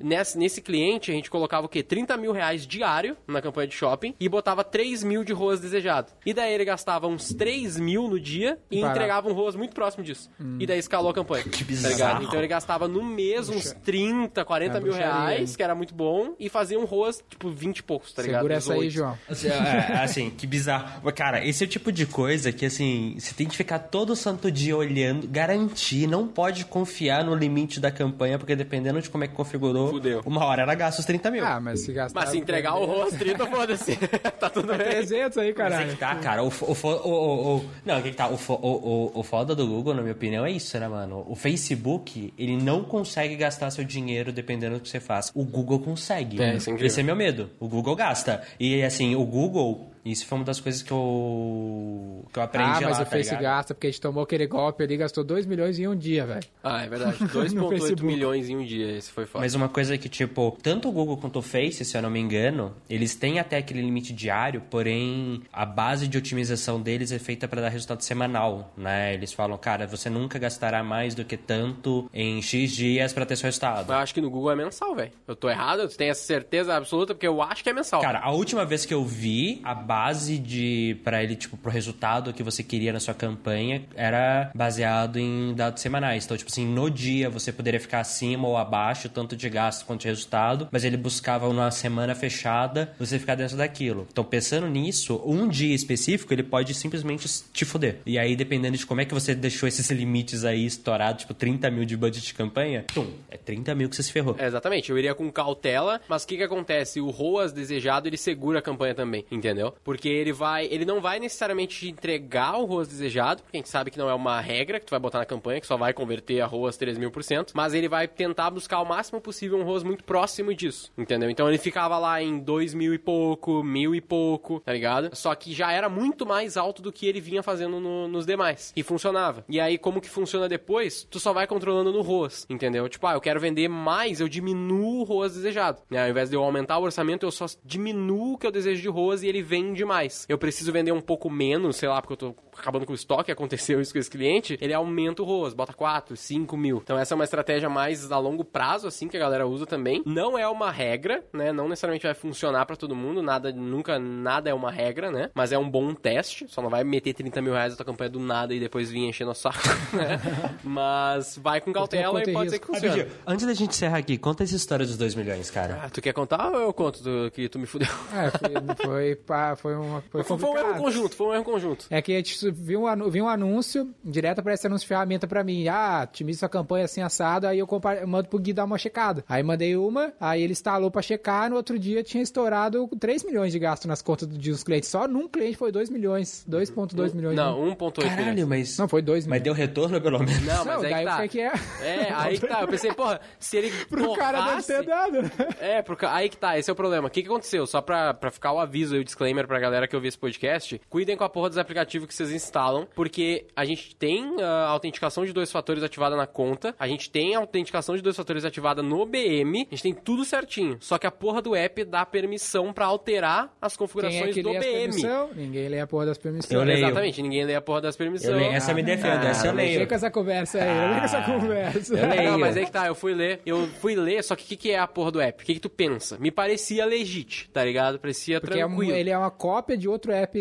Nesse, 0.00 0.38
nesse 0.38 0.60
cliente, 0.60 1.10
a 1.10 1.14
gente 1.14 1.30
colocava 1.30 1.66
o 1.66 1.68
quê? 1.68 1.82
30 1.82 2.16
mil 2.16 2.32
reais 2.32 2.66
diário 2.66 3.16
na 3.26 3.40
campanha 3.40 3.66
de 3.68 3.74
shopping 3.74 4.14
e 4.20 4.28
botava 4.28 4.62
3 4.64 5.02
mil 5.02 5.24
de 5.24 5.32
ROAS 5.32 5.60
desejado. 5.60 6.12
E 6.24 6.32
daí 6.32 6.52
ele 6.52 6.64
gastava 6.64 7.06
uns 7.06 7.32
3 7.34 7.78
mil 7.78 8.08
no 8.08 8.18
dia 8.20 8.58
e 8.70 8.80
Barato. 8.80 8.96
entregava 8.98 9.28
um 9.28 9.32
ROAS 9.32 9.56
muito 9.56 9.74
próximo 9.74 10.04
disso. 10.04 10.30
E 10.58 10.66
daí 10.66 10.78
escalou 10.78 11.10
a 11.10 11.14
campanha. 11.14 11.44
Que 11.44 11.64
bizarro. 11.64 12.24
Então 12.24 12.38
ele 12.38 12.48
gastava 12.48 12.86
no 12.88 13.02
mês 13.04 13.48
uns 13.48 13.72
30, 13.84 14.44
40 14.44 14.70
É 14.76 14.80
mil 14.80 14.92
bruxaria, 14.92 15.12
reais, 15.28 15.50
hein? 15.50 15.56
que 15.56 15.62
era 15.62 15.74
muito 15.74 15.94
bom, 15.94 16.34
e 16.38 16.48
fazia 16.48 16.78
um 16.78 16.84
ROAS, 16.84 17.22
tipo, 17.28 17.50
20 17.50 17.78
e 17.78 17.82
poucos, 17.82 18.12
tá 18.12 18.22
ligado? 18.22 18.40
Segura 18.40 18.54
essa 18.54 18.72
aí, 18.74 18.88
18. 18.88 18.90
João. 18.94 19.18
Assim, 19.28 19.48
é, 19.48 20.02
assim, 20.02 20.30
que 20.30 20.46
bizarro. 20.46 21.00
Mas, 21.02 21.14
Cara, 21.14 21.44
esse 21.46 21.62
é 21.64 21.66
o 21.66 21.68
tipo 21.70 21.90
de 21.92 22.06
coisa 22.06 22.50
que, 22.52 22.64
assim, 22.64 23.14
você 23.18 23.34
tem 23.34 23.46
que 23.46 23.56
ficar 23.56 23.78
todo 23.78 24.14
santo 24.16 24.50
dia 24.50 24.76
olhando, 24.76 25.26
garantir, 25.28 26.06
não 26.06 26.26
pode 26.26 26.59
confiar 26.64 27.24
no 27.24 27.34
limite 27.34 27.78
da 27.80 27.90
campanha, 27.90 28.38
porque 28.38 28.54
dependendo 28.56 29.00
de 29.00 29.08
como 29.10 29.24
é 29.24 29.28
que 29.28 29.34
configurou, 29.34 29.90
Fudeu. 29.90 30.22
uma 30.26 30.44
hora 30.44 30.62
ela 30.62 30.74
gasta 30.74 31.00
os 31.00 31.06
30 31.06 31.30
mil. 31.30 31.44
Ah, 31.46 31.60
mas 31.60 31.80
se 31.84 31.92
gastar... 31.92 32.20
Mas 32.20 32.30
se 32.30 32.38
entregar 32.38 32.74
o 32.76 32.84
ROAS 32.84 33.14
30, 33.14 33.46
foda-se. 33.46 33.96
tá 34.40 34.48
tudo 34.50 34.68
bem. 34.68 34.78
300 34.88 35.38
aí, 35.38 35.46
Mas 35.46 35.48
é 35.48 35.52
caralho. 35.52 35.96
tá, 35.96 36.14
cara. 36.16 36.42
O, 36.42 36.48
o, 36.48 36.72
o, 36.72 37.08
o, 37.08 37.56
o- 37.58 37.64
não, 37.84 37.98
o 37.98 38.02
que 38.02 38.10
que 38.10 38.16
tá? 38.16 38.28
O, 38.28 38.34
o, 38.48 38.66
o, 38.66 39.10
o 39.20 39.22
foda 39.22 39.54
do 39.54 39.66
Google, 39.66 39.94
na 39.94 40.02
minha 40.02 40.12
opinião, 40.14 40.44
é 40.46 40.50
isso, 40.50 40.78
né, 40.78 40.88
mano? 40.88 41.24
O 41.28 41.34
Facebook, 41.34 42.32
ele 42.38 42.56
não 42.56 42.82
consegue 42.84 43.36
gastar 43.36 43.70
seu 43.70 43.84
dinheiro 43.84 44.32
dependendo 44.32 44.76
do 44.76 44.80
que 44.80 44.88
você 44.88 45.00
faz. 45.00 45.30
O 45.34 45.44
Google 45.44 45.80
consegue. 45.80 46.40
É, 46.42 46.54
isso 46.56 46.70
é 46.70 46.72
incrível. 46.72 46.86
Esse 46.86 47.00
é 47.00 47.02
meu 47.02 47.16
medo. 47.16 47.50
O 47.58 47.68
Google 47.68 47.94
gasta. 47.96 48.42
E, 48.58 48.82
assim, 48.82 49.14
o 49.14 49.24
Google... 49.24 49.89
Isso 50.04 50.26
foi 50.26 50.38
uma 50.38 50.44
das 50.44 50.60
coisas 50.60 50.82
que 50.82 50.92
eu, 50.92 52.24
que 52.32 52.38
eu 52.38 52.42
aprendi 52.42 52.68
Ah, 52.70 52.80
mas 52.88 52.98
lá, 52.98 53.02
o 53.02 53.04
tá 53.04 53.10
Face 53.10 53.30
ligado? 53.30 53.42
gasta, 53.42 53.74
porque 53.74 53.86
a 53.86 53.90
gente 53.90 54.00
tomou 54.00 54.22
aquele 54.22 54.46
golpe 54.46 54.82
ali, 54.82 54.96
gastou 54.96 55.22
2 55.24 55.46
milhões 55.46 55.78
em 55.78 55.86
um 55.88 55.96
dia, 55.96 56.24
velho. 56.26 56.46
Ah, 56.62 56.82
é 56.84 56.88
verdade. 56.88 57.16
No 57.20 57.68
2,8 57.68 57.70
Facebook. 57.70 58.04
milhões 58.04 58.48
em 58.48 58.56
um 58.56 58.64
dia. 58.64 58.96
Esse 58.96 59.10
foi 59.10 59.26
foda. 59.26 59.42
Mas 59.44 59.54
uma 59.54 59.68
coisa 59.68 59.96
que, 59.98 60.08
tipo, 60.08 60.56
tanto 60.62 60.88
o 60.88 60.92
Google 60.92 61.16
quanto 61.16 61.38
o 61.38 61.42
Face, 61.42 61.84
se 61.84 61.96
eu 61.96 62.02
não 62.02 62.10
me 62.10 62.18
engano, 62.20 62.74
eles 62.88 63.14
têm 63.14 63.38
até 63.38 63.56
aquele 63.58 63.80
limite 63.82 64.12
diário, 64.12 64.62
porém 64.70 65.42
a 65.52 65.64
base 65.66 66.06
de 66.08 66.16
otimização 66.18 66.80
deles 66.80 67.12
é 67.12 67.18
feita 67.18 67.46
para 67.48 67.60
dar 67.60 67.68
resultado 67.68 68.02
semanal, 68.02 68.72
né? 68.76 69.14
Eles 69.14 69.32
falam, 69.32 69.56
cara, 69.58 69.86
você 69.86 70.08
nunca 70.10 70.38
gastará 70.38 70.82
mais 70.82 71.14
do 71.14 71.24
que 71.24 71.36
tanto 71.36 72.08
em 72.12 72.40
X 72.42 72.72
dias 72.72 73.12
para 73.12 73.26
ter 73.26 73.36
seu 73.36 73.46
resultado. 73.46 73.90
Eu 73.92 73.96
acho 73.98 74.14
que 74.14 74.20
no 74.20 74.30
Google 74.30 74.50
é 74.52 74.56
mensal, 74.56 74.94
velho. 74.94 75.12
Eu 75.26 75.36
tô 75.36 75.48
errado? 75.48 75.88
Tu 75.88 75.96
tem 75.96 76.08
essa 76.10 76.22
certeza 76.24 76.74
absoluta? 76.76 77.14
Porque 77.14 77.26
eu 77.26 77.42
acho 77.42 77.62
que 77.62 77.70
é 77.70 77.72
mensal. 77.72 78.00
Cara, 78.00 78.20
a 78.20 78.30
última 78.30 78.64
vez 78.64 78.84
que 78.86 78.94
eu 78.94 79.04
vi 79.04 79.60
a 79.64 79.74
base 79.90 80.38
de 80.38 80.96
para 81.02 81.20
ele 81.20 81.34
tipo 81.34 81.56
pro 81.56 81.68
resultado 81.68 82.32
que 82.32 82.44
você 82.44 82.62
queria 82.62 82.92
na 82.92 83.00
sua 83.00 83.12
campanha 83.12 83.82
era 83.96 84.52
baseado 84.54 85.18
em 85.18 85.52
dados 85.52 85.82
semanais. 85.82 86.24
Então, 86.24 86.36
tipo 86.36 86.48
assim, 86.48 86.64
no 86.64 86.88
dia 86.88 87.28
você 87.28 87.52
poderia 87.52 87.80
ficar 87.80 87.98
acima 87.98 88.46
ou 88.46 88.56
abaixo 88.56 89.08
tanto 89.08 89.36
de 89.36 89.48
gasto 89.48 89.84
quanto 89.84 90.02
de 90.02 90.06
resultado, 90.06 90.68
mas 90.70 90.84
ele 90.84 90.96
buscava 90.96 91.48
numa 91.48 91.72
semana 91.72 92.14
fechada 92.14 92.92
você 93.00 93.18
ficar 93.18 93.34
dentro 93.34 93.56
daquilo. 93.56 94.06
Então, 94.12 94.22
pensando 94.22 94.68
nisso, 94.68 95.20
um 95.26 95.48
dia 95.48 95.74
específico 95.74 96.32
ele 96.32 96.44
pode 96.44 96.72
simplesmente 96.72 97.26
te 97.52 97.64
foder. 97.64 97.98
E 98.06 98.16
aí, 98.16 98.36
dependendo 98.36 98.76
de 98.76 98.86
como 98.86 99.00
é 99.00 99.04
que 99.04 99.12
você 99.12 99.34
deixou 99.34 99.68
esses 99.68 99.90
limites 99.90 100.44
aí 100.44 100.64
estourados, 100.64 101.22
tipo 101.22 101.34
30 101.34 101.68
mil 101.68 101.84
de 101.84 101.96
budget 101.96 102.24
de 102.24 102.34
campanha, 102.34 102.84
tum, 102.94 103.10
é 103.28 103.36
30 103.36 103.74
mil 103.74 103.88
que 103.88 103.96
você 103.96 104.04
se 104.04 104.12
ferrou. 104.12 104.36
É, 104.38 104.46
exatamente, 104.46 104.88
eu 104.88 104.96
iria 104.96 105.16
com 105.16 105.28
cautela, 105.32 106.00
mas 106.08 106.22
o 106.22 106.28
que 106.28 106.36
que 106.36 106.44
acontece? 106.44 107.00
O 107.00 107.10
ROAS 107.10 107.52
desejado, 107.52 108.08
ele 108.08 108.16
segura 108.16 108.60
a 108.60 108.62
campanha 108.62 108.94
também, 108.94 109.26
entendeu? 109.32 109.74
Porque 109.84 110.08
ele 110.08 110.32
vai, 110.32 110.66
ele 110.66 110.84
não 110.84 111.00
vai 111.00 111.18
necessariamente 111.18 111.78
te 111.80 111.88
entregar 111.90 112.56
o 112.58 112.64
ROAS 112.64 112.88
desejado, 112.88 113.42
porque 113.42 113.56
a 113.56 113.60
gente 113.60 113.68
sabe 113.68 113.90
que 113.90 113.98
não 113.98 114.08
é 114.10 114.14
uma 114.14 114.40
regra 114.40 114.78
que 114.78 114.86
tu 114.86 114.90
vai 114.90 115.00
botar 115.00 115.18
na 115.18 115.24
campanha, 115.24 115.60
que 115.60 115.66
só 115.66 115.76
vai 115.76 115.92
converter 115.92 116.40
a 116.40 116.46
ROAS 116.46 116.76
3 116.76 116.98
mil 116.98 117.10
por 117.10 117.22
cento, 117.24 117.52
mas 117.54 117.74
ele 117.74 117.88
vai 117.88 118.06
tentar 118.06 118.50
buscar 118.50 118.80
o 118.80 118.84
máximo 118.84 119.20
possível 119.20 119.58
um 119.58 119.62
ROAS 119.64 119.82
muito 119.82 120.04
próximo 120.04 120.54
disso, 120.54 120.92
entendeu? 120.98 121.30
Então 121.30 121.48
ele 121.48 121.58
ficava 121.58 121.98
lá 121.98 122.22
em 122.22 122.38
2 122.38 122.74
mil 122.74 122.92
e 122.94 122.98
pouco, 122.98 123.62
mil 123.62 123.94
e 123.94 124.00
pouco, 124.00 124.60
tá 124.60 124.72
ligado? 124.72 125.10
Só 125.14 125.34
que 125.34 125.52
já 125.54 125.72
era 125.72 125.88
muito 125.88 126.26
mais 126.26 126.56
alto 126.56 126.82
do 126.82 126.92
que 126.92 127.06
ele 127.06 127.20
vinha 127.20 127.42
fazendo 127.42 127.80
no- 127.80 128.08
nos 128.08 128.26
demais, 128.26 128.72
e 128.76 128.82
funcionava. 128.82 129.44
E 129.48 129.58
aí, 129.60 129.78
como 129.78 130.00
que 130.00 130.08
funciona 130.08 130.48
depois? 130.48 131.06
Tu 131.10 131.18
só 131.18 131.32
vai 131.32 131.46
controlando 131.46 131.92
no 131.92 132.02
ROAS, 132.02 132.46
entendeu? 132.50 132.88
Tipo, 132.88 133.06
ah, 133.06 133.14
eu 133.14 133.20
quero 133.20 133.40
vender 133.40 133.68
mais, 133.68 134.20
eu 134.20 134.28
diminuo 134.28 135.00
o 135.00 135.04
ROAS 135.04 135.34
desejado. 135.34 135.80
Né? 135.90 136.02
Ao 136.02 136.08
invés 136.10 136.28
de 136.30 136.36
eu 136.36 136.42
aumentar 136.44 136.78
o 136.78 136.82
orçamento, 136.82 137.24
eu 137.24 137.30
só 137.30 137.46
diminuo 137.64 138.34
o 138.34 138.38
que 138.38 138.46
eu 138.46 138.50
desejo 138.52 138.82
de 138.82 138.88
ROAS 138.88 139.22
e 139.22 139.28
ele 139.28 139.42
vende 139.70 139.84
mais. 139.84 140.26
Eu 140.28 140.36
preciso 140.36 140.72
vender 140.72 140.92
um 140.92 141.00
pouco 141.00 141.30
menos, 141.30 141.76
sei 141.76 141.88
lá, 141.88 142.00
porque 142.02 142.12
eu 142.12 142.16
tô 142.16 142.34
acabando 142.58 142.84
com 142.84 142.92
o 142.92 142.94
estoque, 142.94 143.30
aconteceu 143.32 143.80
isso 143.80 143.92
com 143.92 143.98
esse 143.98 144.10
cliente, 144.10 144.58
ele 144.60 144.74
aumenta 144.74 145.22
o 145.22 145.24
ROAS, 145.24 145.54
bota 145.54 145.72
4, 145.72 146.16
5 146.16 146.56
mil. 146.56 146.80
Então 146.82 146.98
essa 146.98 147.14
é 147.14 147.16
uma 147.16 147.24
estratégia 147.24 147.68
mais 147.68 148.10
a 148.10 148.18
longo 148.18 148.44
prazo, 148.44 148.86
assim, 148.86 149.08
que 149.08 149.16
a 149.16 149.20
galera 149.20 149.46
usa 149.46 149.66
também. 149.66 150.02
Não 150.04 150.38
é 150.38 150.46
uma 150.48 150.70
regra, 150.70 151.24
né? 151.32 151.52
Não 151.52 151.68
necessariamente 151.68 152.06
vai 152.06 152.14
funcionar 152.14 152.66
pra 152.66 152.76
todo 152.76 152.94
mundo, 152.94 153.22
nada, 153.22 153.52
nunca, 153.52 153.98
nada 153.98 154.50
é 154.50 154.54
uma 154.54 154.70
regra, 154.70 155.10
né? 155.10 155.30
Mas 155.34 155.52
é 155.52 155.58
um 155.58 155.68
bom 155.68 155.94
teste, 155.94 156.46
só 156.48 156.60
não 156.60 156.70
vai 156.70 156.84
meter 156.84 157.14
30 157.14 157.40
mil 157.40 157.52
reais 157.52 157.72
na 157.72 157.76
tua 157.76 157.86
campanha 157.86 158.10
do 158.10 158.20
nada 158.20 158.54
e 158.54 158.60
depois 158.60 158.90
vir 158.90 159.06
enchendo 159.06 159.30
o 159.30 159.34
saco, 159.34 159.58
né? 159.94 160.20
Mas 160.62 161.38
vai 161.38 161.60
com 161.60 161.72
cautela 161.72 162.22
e 162.22 162.32
pode 162.32 162.50
ser 162.50 162.58
que 162.58 162.66
funcione. 162.66 163.06
Antes 163.26 163.46
da 163.46 163.54
gente 163.54 163.70
encerrar 163.70 163.98
aqui, 163.98 164.18
conta 164.18 164.42
essa 164.42 164.56
história 164.56 164.84
dos 164.84 164.96
2 164.96 165.14
milhões, 165.14 165.50
cara. 165.50 165.80
Ah, 165.82 165.90
tu 165.90 166.00
quer 166.02 166.12
contar 166.12 166.50
ou 166.52 166.60
eu 166.60 166.72
conto 166.72 167.02
do, 167.02 167.30
que 167.30 167.48
tu 167.48 167.58
me 167.58 167.66
fudeu? 167.66 167.88
É, 168.12 168.30
foi, 168.30 168.86
foi, 168.86 169.16
pá, 169.16 169.56
foi, 169.60 169.74
uma, 169.76 170.00
foi 170.10 170.22
Foi, 170.24 170.38
foi 170.38 170.50
um 170.50 170.56
erro 170.58 170.74
conjunto, 170.78 171.14
foi 171.16 171.26
um 171.28 171.34
erro 171.34 171.44
conjunto. 171.44 171.86
É 171.90 172.00
que 172.02 172.12
a 172.12 172.16
gente 172.16 172.50
viu 172.50 172.84
um, 172.86 173.10
viu 173.10 173.24
um 173.24 173.28
anúncio, 173.28 173.88
direto 174.04 174.40
aparece 174.40 174.66
anúncio 174.66 174.84
de 174.84 174.88
ferramenta 174.88 175.26
pra 175.26 175.44
mim. 175.44 175.68
Ah, 175.68 176.02
otimiza 176.04 176.40
sua 176.40 176.48
campanha 176.48 176.84
assim 176.84 177.02
assado, 177.02 177.46
aí 177.46 177.58
eu, 177.58 177.66
compa- 177.66 177.94
eu 177.96 178.08
mando 178.08 178.28
pro 178.28 178.38
Gui 178.38 178.52
dar 178.52 178.64
uma 178.64 178.78
checada. 178.78 179.24
Aí 179.28 179.42
mandei 179.42 179.76
uma, 179.76 180.12
aí 180.20 180.42
ele 180.42 180.52
instalou 180.52 180.90
pra 180.90 181.02
checar, 181.02 181.48
no 181.50 181.56
outro 181.56 181.78
dia 181.78 182.02
tinha 182.02 182.22
estourado 182.22 182.88
3 182.98 183.24
milhões 183.24 183.52
de 183.52 183.58
gasto 183.58 183.86
nas 183.86 184.02
contas 184.02 184.26
do- 184.26 184.38
de 184.38 184.52
uns 184.52 184.62
clientes. 184.64 184.88
Só 184.88 185.06
num 185.06 185.28
cliente 185.28 185.56
foi 185.56 185.70
2 185.70 185.90
milhões, 185.90 186.44
2.2 186.48 187.14
milhões. 187.14 187.36
Não, 187.36 187.60
1.8 187.70 188.02
Caralho, 188.08 188.26
milhões. 188.32 188.48
mas. 188.48 188.78
Não, 188.78 188.88
foi 188.88 189.02
2 189.02 189.26
Mas 189.26 189.40
milhões. 189.40 189.42
deu 189.58 189.66
retorno, 189.66 190.00
pelo 190.00 190.18
menos. 190.18 190.40
Não, 190.44 190.64
mas 190.64 190.82
Não, 190.82 190.94
aí 190.96 191.04
tá. 191.04 191.16
foi 191.18 191.28
que 191.28 191.40
é. 191.40 191.52
É, 191.82 192.12
aí 192.14 192.38
que 192.38 192.46
tá. 192.46 192.60
Eu 192.62 192.68
pensei, 192.68 192.92
porra, 192.92 193.20
se 193.38 193.56
ele 193.56 193.70
Pro 193.90 194.14
cara 194.14 194.40
deve 194.56 194.62
ter 194.62 194.84
dado, 194.84 195.22
né? 195.22 195.30
É, 195.60 195.82
porque 195.82 196.06
aí 196.06 196.28
que 196.28 196.36
tá, 196.36 196.58
esse 196.58 196.70
é 196.70 196.72
o 196.72 196.76
problema. 196.76 197.08
O 197.08 197.10
que, 197.10 197.22
que 197.22 197.28
aconteceu? 197.28 197.66
Só 197.66 197.80
pra, 197.80 198.14
pra 198.14 198.30
ficar 198.30 198.52
o 198.52 198.58
aviso 198.60 198.94
aí, 198.94 199.00
o 199.00 199.04
disclaimer 199.04 199.46
pra 199.50 199.58
galera 199.60 199.86
que 199.88 199.96
ouvir 199.96 200.08
esse 200.08 200.18
podcast, 200.18 200.80
cuidem 200.88 201.16
com 201.16 201.24
a 201.24 201.28
porra 201.28 201.48
dos 201.48 201.58
aplicativos 201.58 202.06
que 202.06 202.14
vocês 202.14 202.30
instalam, 202.30 202.86
porque 202.94 203.46
a 203.56 203.64
gente 203.64 203.94
tem 203.96 204.40
a 204.40 204.68
autenticação 204.68 205.24
de 205.24 205.32
dois 205.32 205.50
fatores 205.50 205.82
ativada 205.82 206.16
na 206.16 206.26
conta, 206.26 206.74
a 206.78 206.86
gente 206.86 207.10
tem 207.10 207.34
a 207.34 207.38
autenticação 207.40 207.96
de 207.96 208.02
dois 208.02 208.16
fatores 208.16 208.44
ativada 208.44 208.82
no 208.82 209.04
BM, 209.04 209.66
a 209.70 209.74
gente 209.74 209.82
tem 209.82 209.92
tudo 209.94 210.24
certinho. 210.24 210.76
Só 210.80 210.98
que 210.98 211.06
a 211.06 211.10
porra 211.10 211.42
do 211.42 211.54
app 211.56 211.84
dá 211.84 212.06
permissão 212.06 212.72
pra 212.72 212.86
alterar 212.86 213.52
as 213.60 213.76
Quem 213.76 213.78
configurações 213.86 214.30
é 214.30 214.32
que 214.32 214.42
do 214.42 214.50
BM. 214.50 214.92
Ninguém 215.34 215.68
lê 215.68 215.80
a 215.80 215.86
porra 215.86 216.06
das 216.06 216.18
permissões. 216.18 216.52
Eu 216.52 216.62
leio. 216.62 216.78
Exatamente, 216.78 217.22
ninguém 217.22 217.44
lê 217.44 217.54
a 217.54 217.60
porra 217.60 217.80
das 217.80 217.96
permissões. 217.96 218.30
Eu 218.32 218.36
leio- 218.38 218.52
essa 218.52 218.72
me 218.72 218.82
defende, 218.82 219.26
essa 219.26 219.48
eu 219.48 219.52
leio. 219.52 219.72
Chega 219.74 219.86
com 219.86 219.94
essa 219.94 220.10
conversa 220.10 220.58
aí, 220.62 220.68
eu 220.94 220.98
com 220.98 221.04
essa 221.04 221.22
conversa. 221.22 221.94
eu 221.98 222.08
leio. 222.08 222.30
Não, 222.30 222.38
mas 222.38 222.56
aí 222.56 222.64
que 222.64 222.70
tá, 222.72 222.86
eu 222.86 222.94
fui 222.94 223.14
ler, 223.14 223.40
eu 223.44 223.66
fui 223.80 223.94
ler, 223.96 224.22
só 224.22 224.36
que 224.36 224.44
o 224.44 224.46
que, 224.46 224.56
que 224.56 224.70
é 224.70 224.78
a 224.78 224.86
porra 224.86 225.10
do 225.10 225.20
app? 225.20 225.42
O 225.42 225.46
que, 225.46 225.54
que 225.54 225.60
tu 225.60 225.68
pensa? 225.70 226.16
Me 226.18 226.30
parecia 226.30 226.84
legit, 226.84 227.48
tá 227.52 227.64
ligado? 227.64 227.98
Parecia 227.98 228.40
Porque 228.40 228.58
é 228.58 228.64
um- 228.64 228.68
tranquilo. 228.68 228.92
ele 228.92 229.10
é 229.10 229.18
uma 229.18 229.30
cópia 229.40 229.74
de 229.74 229.88
outro 229.88 230.12
app 230.12 230.38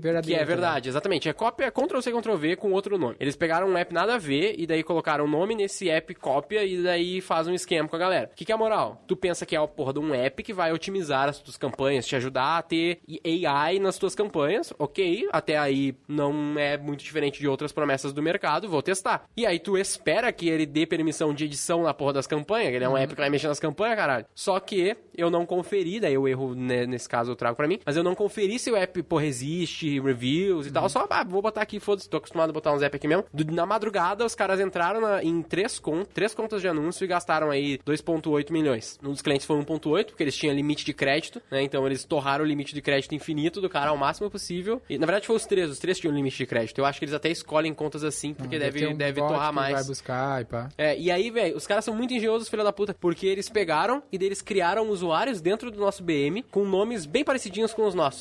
verdadeiro. 0.00 0.26
Que 0.26 0.34
é 0.34 0.38
tá 0.38 0.44
verdade, 0.44 0.88
exatamente. 0.88 1.28
É 1.28 1.32
cópia, 1.32 1.70
Ctrl-C, 1.70 2.10
Ctrl-V 2.10 2.56
com 2.56 2.72
outro 2.72 2.98
nome. 2.98 3.14
Eles 3.20 3.36
pegaram 3.36 3.68
um 3.68 3.76
app 3.78 3.94
nada 3.94 4.16
a 4.16 4.18
ver 4.18 4.56
e 4.58 4.66
daí 4.66 4.82
colocaram 4.82 5.24
o 5.24 5.28
nome 5.28 5.54
nesse 5.54 5.88
app 5.88 6.12
cópia 6.16 6.64
e 6.64 6.82
daí 6.82 7.20
faz 7.20 7.46
um 7.46 7.54
esquema 7.54 7.88
com 7.88 7.94
a 7.94 7.98
galera. 7.98 8.30
O 8.32 8.34
que, 8.34 8.44
que 8.44 8.50
é 8.50 8.54
a 8.56 8.58
moral? 8.58 9.00
Tu 9.06 9.16
pensa 9.16 9.46
que 9.46 9.54
é 9.54 9.58
a 9.60 9.68
porra 9.68 9.92
de 9.92 10.00
um 10.00 10.12
app 10.12 10.42
que 10.42 10.52
vai 10.52 10.72
otimizar 10.72 11.28
as 11.28 11.38
tuas 11.38 11.56
campanhas, 11.56 12.06
te 12.06 12.16
ajudar 12.16 12.58
a 12.58 12.62
ter 12.62 12.98
AI 13.46 13.78
nas 13.78 13.98
tuas 13.98 14.16
campanhas. 14.16 14.72
Ok, 14.80 15.28
até 15.30 15.56
aí 15.56 15.94
não 16.08 16.58
é 16.58 16.76
muito 16.76 17.04
diferente 17.04 17.38
de 17.38 17.46
outras 17.46 17.70
promessas 17.70 18.12
do 18.12 18.20
mercado, 18.20 18.68
vou 18.68 18.82
testar. 18.82 19.26
E 19.36 19.46
aí 19.46 19.60
tu 19.60 19.78
espera 19.78 20.32
que 20.32 20.48
ele 20.48 20.66
dê 20.66 20.86
permissão 20.86 21.32
de 21.32 21.44
edição 21.44 21.84
na 21.84 21.94
porra 21.94 22.14
das 22.14 22.26
campanhas, 22.26 22.70
que 22.70 22.74
ele 22.74 22.84
é 22.84 22.88
um 22.88 22.96
app 22.96 23.14
que 23.14 23.20
vai 23.20 23.30
mexer 23.30 23.46
nas 23.46 23.60
campanhas, 23.60 23.96
caralho. 23.96 24.26
Só 24.34 24.58
que 24.58 24.96
eu 25.16 25.30
não 25.30 25.46
conferi, 25.46 26.00
daí 26.00 26.18
o 26.18 26.26
erro 26.26 26.52
né, 26.56 26.84
nesse 26.84 27.08
caso 27.08 27.30
eu 27.30 27.36
trago 27.36 27.54
pra 27.54 27.68
mim, 27.68 27.78
mas 27.86 27.96
eu 27.96 28.02
não 28.02 28.12
conferi 28.12 28.23
se 28.28 28.70
o 28.70 28.76
app, 28.76 29.02
porra, 29.02 29.26
existe, 29.26 30.00
reviews 30.00 30.66
e 30.66 30.70
tal, 30.70 30.88
só, 30.88 31.06
ah, 31.10 31.24
vou 31.24 31.42
botar 31.42 31.62
aqui, 31.62 31.78
foda-se, 31.80 32.08
tô 32.08 32.16
acostumado 32.16 32.50
a 32.50 32.52
botar 32.52 32.72
uns 32.72 32.82
app 32.82 32.96
aqui 32.96 33.06
mesmo. 33.08 33.24
Do- 33.32 33.52
na 33.52 33.66
madrugada, 33.66 34.24
os 34.24 34.34
caras 34.34 34.60
entraram 34.60 35.00
na- 35.00 35.22
em 35.22 35.42
três, 35.42 35.78
con 35.78 36.04
três 36.04 36.34
contas 36.34 36.60
de 36.60 36.68
anúncio 36.68 37.04
e 37.04 37.06
gastaram 37.06 37.50
aí 37.50 37.78
2.8 37.84 38.52
milhões. 38.52 38.98
Um 39.02 39.10
dos 39.12 39.22
clientes 39.22 39.46
foi 39.46 39.56
1.8, 39.56 40.06
porque 40.12 40.22
eles 40.22 40.36
tinham 40.36 40.54
limite 40.54 40.84
de 40.84 40.92
crédito, 40.92 41.40
né, 41.50 41.62
então 41.62 41.86
eles 41.86 42.04
torraram 42.04 42.44
o 42.44 42.46
limite 42.48 42.74
de 42.74 42.80
crédito 42.82 43.14
infinito 43.14 43.60
do 43.60 43.68
cara 43.68 43.90
ao 43.90 43.96
máximo 43.96 44.30
possível. 44.30 44.80
E, 44.88 44.98
na 44.98 45.06
verdade, 45.06 45.26
foi 45.26 45.36
os 45.36 45.46
três, 45.46 45.70
os 45.70 45.78
três 45.78 45.98
tinham 45.98 46.14
limite 46.14 46.36
de 46.36 46.46
crédito. 46.46 46.78
Eu 46.78 46.84
acho 46.84 46.98
que 46.98 47.04
eles 47.04 47.14
até 47.14 47.28
escolhem 47.30 47.72
contas 47.74 48.04
assim, 48.04 48.34
porque 48.34 48.58
deve, 48.58 48.78
ter 48.80 48.88
um 48.88 48.96
deve 48.96 49.20
torrar 49.20 49.52
mais. 49.52 49.72
vai 49.74 49.84
buscar 49.84 50.42
e 50.42 50.44
pá. 50.44 50.68
É, 50.76 50.98
e 50.98 51.10
aí, 51.10 51.30
velho, 51.30 51.56
os 51.56 51.66
caras 51.66 51.84
são 51.84 51.94
muito 51.94 52.12
engenhosos, 52.14 52.48
filha 52.48 52.64
da 52.64 52.72
puta, 52.72 52.94
porque 52.94 53.26
eles 53.26 53.48
pegaram 53.48 54.02
e 54.12 54.18
daí 54.18 54.28
eles 54.28 54.42
criaram 54.42 54.88
usuários 54.88 55.40
dentro 55.40 55.70
do 55.70 55.78
nosso 55.80 56.02
BM 56.02 56.42
com 56.50 56.64
nomes 56.64 57.06
bem 57.06 57.24
parecidinhos 57.24 57.72
com 57.74 57.86
os 57.86 57.94
nossos. 57.94 58.13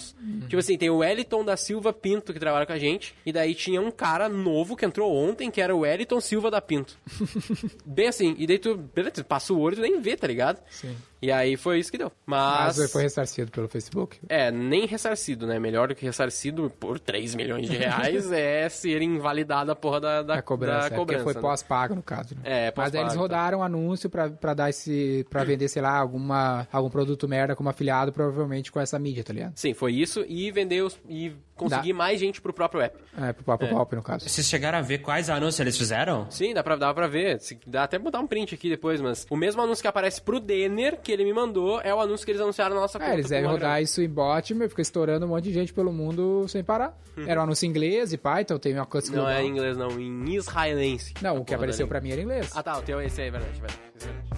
Tipo 0.47 0.57
assim, 0.57 0.77
tem 0.77 0.89
o 0.89 0.97
Wellington 0.97 1.43
da 1.43 1.57
Silva 1.57 1.93
Pinto 1.93 2.33
que 2.33 2.39
trabalha 2.39 2.65
com 2.65 2.73
a 2.73 2.79
gente, 2.79 3.15
e 3.25 3.31
daí 3.31 3.53
tinha 3.53 3.81
um 3.81 3.91
cara 3.91 4.27
novo 4.29 4.75
que 4.75 4.85
entrou 4.85 5.13
ontem, 5.13 5.51
que 5.51 5.61
era 5.61 5.75
o 5.75 5.79
Wellington 5.79 6.19
Silva 6.21 6.49
da 6.49 6.61
Pinto. 6.61 6.97
bem 7.85 8.07
assim, 8.07 8.35
e 8.37 8.47
daí 8.47 8.59
tu, 8.59 8.75
beleza, 8.75 9.15
tu 9.15 9.25
passa 9.25 9.53
o 9.53 9.59
olho 9.59 9.73
e 9.73 9.75
tu 9.77 9.81
nem 9.81 9.99
vê, 9.99 10.15
tá 10.15 10.27
ligado? 10.27 10.61
Sim. 10.69 10.95
E 11.23 11.31
aí 11.31 11.55
foi 11.55 11.79
isso 11.79 11.89
que 11.89 11.97
deu. 11.97 12.11
Mas. 12.25 12.77
Mas 12.77 12.91
foi 12.91 13.03
ressarcido 13.03 13.49
pelo 13.49 13.69
Facebook. 13.69 14.19
É, 14.27 14.51
nem 14.51 14.85
ressarcido, 14.85 15.47
né? 15.47 15.57
Melhor 15.57 15.87
do 15.87 15.95
que 15.95 16.05
ressarcido 16.05 16.69
por 16.77 16.99
3 16.99 17.33
milhões 17.33 17.69
de 17.69 17.77
reais 17.77 18.29
é 18.33 18.67
ser 18.67 19.01
invalidada 19.01 19.71
a 19.71 19.75
porra 19.75 20.01
da, 20.01 20.21
da 20.21 20.33
a 20.35 20.41
cobrança, 20.41 20.89
da 20.89 20.95
é, 20.95 20.97
porque 20.97 21.13
cobrança, 21.15 21.23
foi 21.23 21.33
né? 21.35 21.39
pós-pago 21.39 21.95
no 21.95 22.03
caso, 22.03 22.35
né? 22.35 22.41
É, 22.43 22.73
Mas 22.75 22.91
daí 22.91 23.01
eles 23.03 23.13
pós-pago, 23.13 23.21
rodaram 23.21 23.59
um 23.59 23.63
anúncio 23.63 24.09
pra, 24.09 24.29
pra 24.29 24.53
dar 24.53 24.69
esse, 24.69 25.25
pra 25.29 25.45
vender, 25.45 25.69
sei 25.69 25.81
lá, 25.81 25.97
alguma, 25.97 26.67
algum 26.69 26.89
produto 26.89 27.25
merda 27.25 27.55
como 27.55 27.69
afiliado, 27.69 28.11
provavelmente 28.11 28.69
com 28.69 28.81
essa 28.81 28.99
mídia, 28.99 29.23
tá 29.23 29.31
ligado? 29.31 29.53
Sim, 29.55 29.73
foi 29.73 29.93
isso 29.93 30.25
e 30.27 30.51
vender 30.51 30.81
os, 30.81 30.99
e 31.07 31.33
conseguir 31.55 31.93
mais 31.93 32.19
gente 32.19 32.41
pro 32.41 32.51
próprio 32.51 32.81
app. 32.81 32.97
É, 33.17 33.31
pro 33.31 33.43
próprio 33.43 33.69
golpe, 33.69 33.95
no 33.95 34.03
caso. 34.03 34.27
Vocês 34.27 34.47
chegaram 34.47 34.77
a 34.77 34.81
ver 34.81 34.99
quais 34.99 35.29
anúncios 35.29 35.59
eles 35.59 35.77
fizeram? 35.77 36.29
Sim, 36.29 36.53
dá 36.53 36.63
pra, 36.63 36.75
dá 36.75 36.93
pra 36.93 37.07
ver. 37.07 37.39
Dá 37.65 37.83
até 37.83 37.97
botar 37.97 38.19
um 38.19 38.27
print 38.27 38.55
aqui 38.55 38.69
depois, 38.69 38.99
mas 38.99 39.25
o 39.29 39.37
mesmo 39.37 39.61
anúncio 39.61 39.81
que 39.81 39.87
aparece 39.87 40.21
pro 40.21 40.39
Denner, 40.39 40.99
que 40.99 41.12
ele 41.13 41.23
me 41.23 41.33
mandou, 41.33 41.79
é 41.81 41.93
o 41.93 41.99
anúncio 41.99 42.25
que 42.25 42.31
eles 42.31 42.41
anunciaram 42.41 42.75
na 42.75 42.81
nossa 42.81 42.99
conta. 42.99 43.11
É, 43.11 43.13
eles 43.13 43.29
devem 43.29 43.49
rodar 43.49 43.81
isso 43.81 44.01
em 44.01 44.09
bot, 44.09 44.53
mas 44.53 44.69
fica 44.69 44.81
estourando 44.81 45.25
um 45.25 45.29
monte 45.29 45.45
de 45.45 45.53
gente 45.53 45.73
pelo 45.73 45.91
mundo 45.91 46.45
sem 46.47 46.63
parar. 46.63 46.97
Era 47.27 47.39
um 47.39 47.43
anúncio 47.43 47.65
em 47.65 47.69
inglês 47.69 48.11
e 48.13 48.17
pá, 48.17 48.41
então 48.41 48.57
tem 48.57 48.73
uma 48.73 48.85
coisa. 48.85 49.07
Não 49.07 49.23
global. 49.23 49.31
é 49.33 49.43
em 49.43 49.49
inglês, 49.49 49.77
não, 49.77 49.99
em 49.99 50.35
israelense. 50.35 51.13
Não, 51.21 51.37
o 51.37 51.45
que 51.45 51.53
apareceu 51.53 51.87
pra 51.87 52.01
mim 52.01 52.11
era 52.11 52.21
em 52.21 52.23
inglês. 52.23 52.51
Ah 52.55 52.63
tá, 52.63 52.77
o 52.77 52.81
teu 52.81 53.01
esse 53.01 53.21
aí, 53.21 53.27
é 53.27 53.31
verdade, 53.31 53.61
verdade. 53.61 53.79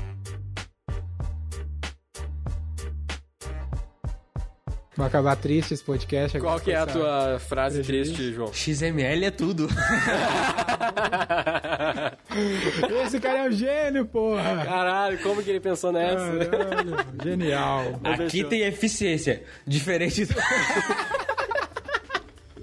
é. 0.01 0.05
Vai 4.97 5.07
acabar 5.07 5.35
triste 5.35 5.73
esse 5.73 5.83
podcast. 5.83 6.39
Qual 6.39 6.57
que 6.57 6.71
é 6.71 6.77
a 6.77 6.85
tua 6.85 7.37
frase 7.37 7.83
triste, 7.83 8.31
João? 8.31 8.53
XML 8.53 9.25
é 9.25 9.31
tudo. 9.31 9.67
Esse 13.05 13.19
cara 13.19 13.45
é 13.45 13.49
um 13.49 13.51
gênio, 13.51 14.05
porra! 14.05 14.63
Caralho, 14.65 15.17
como 15.19 15.41
que 15.41 15.49
ele 15.49 15.59
pensou 15.59 15.91
nessa? 15.91 16.45
Caralho, 16.45 16.97
genial. 17.23 17.99
Aqui 18.03 18.43
tem 18.43 18.61
eficiência. 18.61 19.43
Diferente 19.65 20.25
do. 20.25 20.35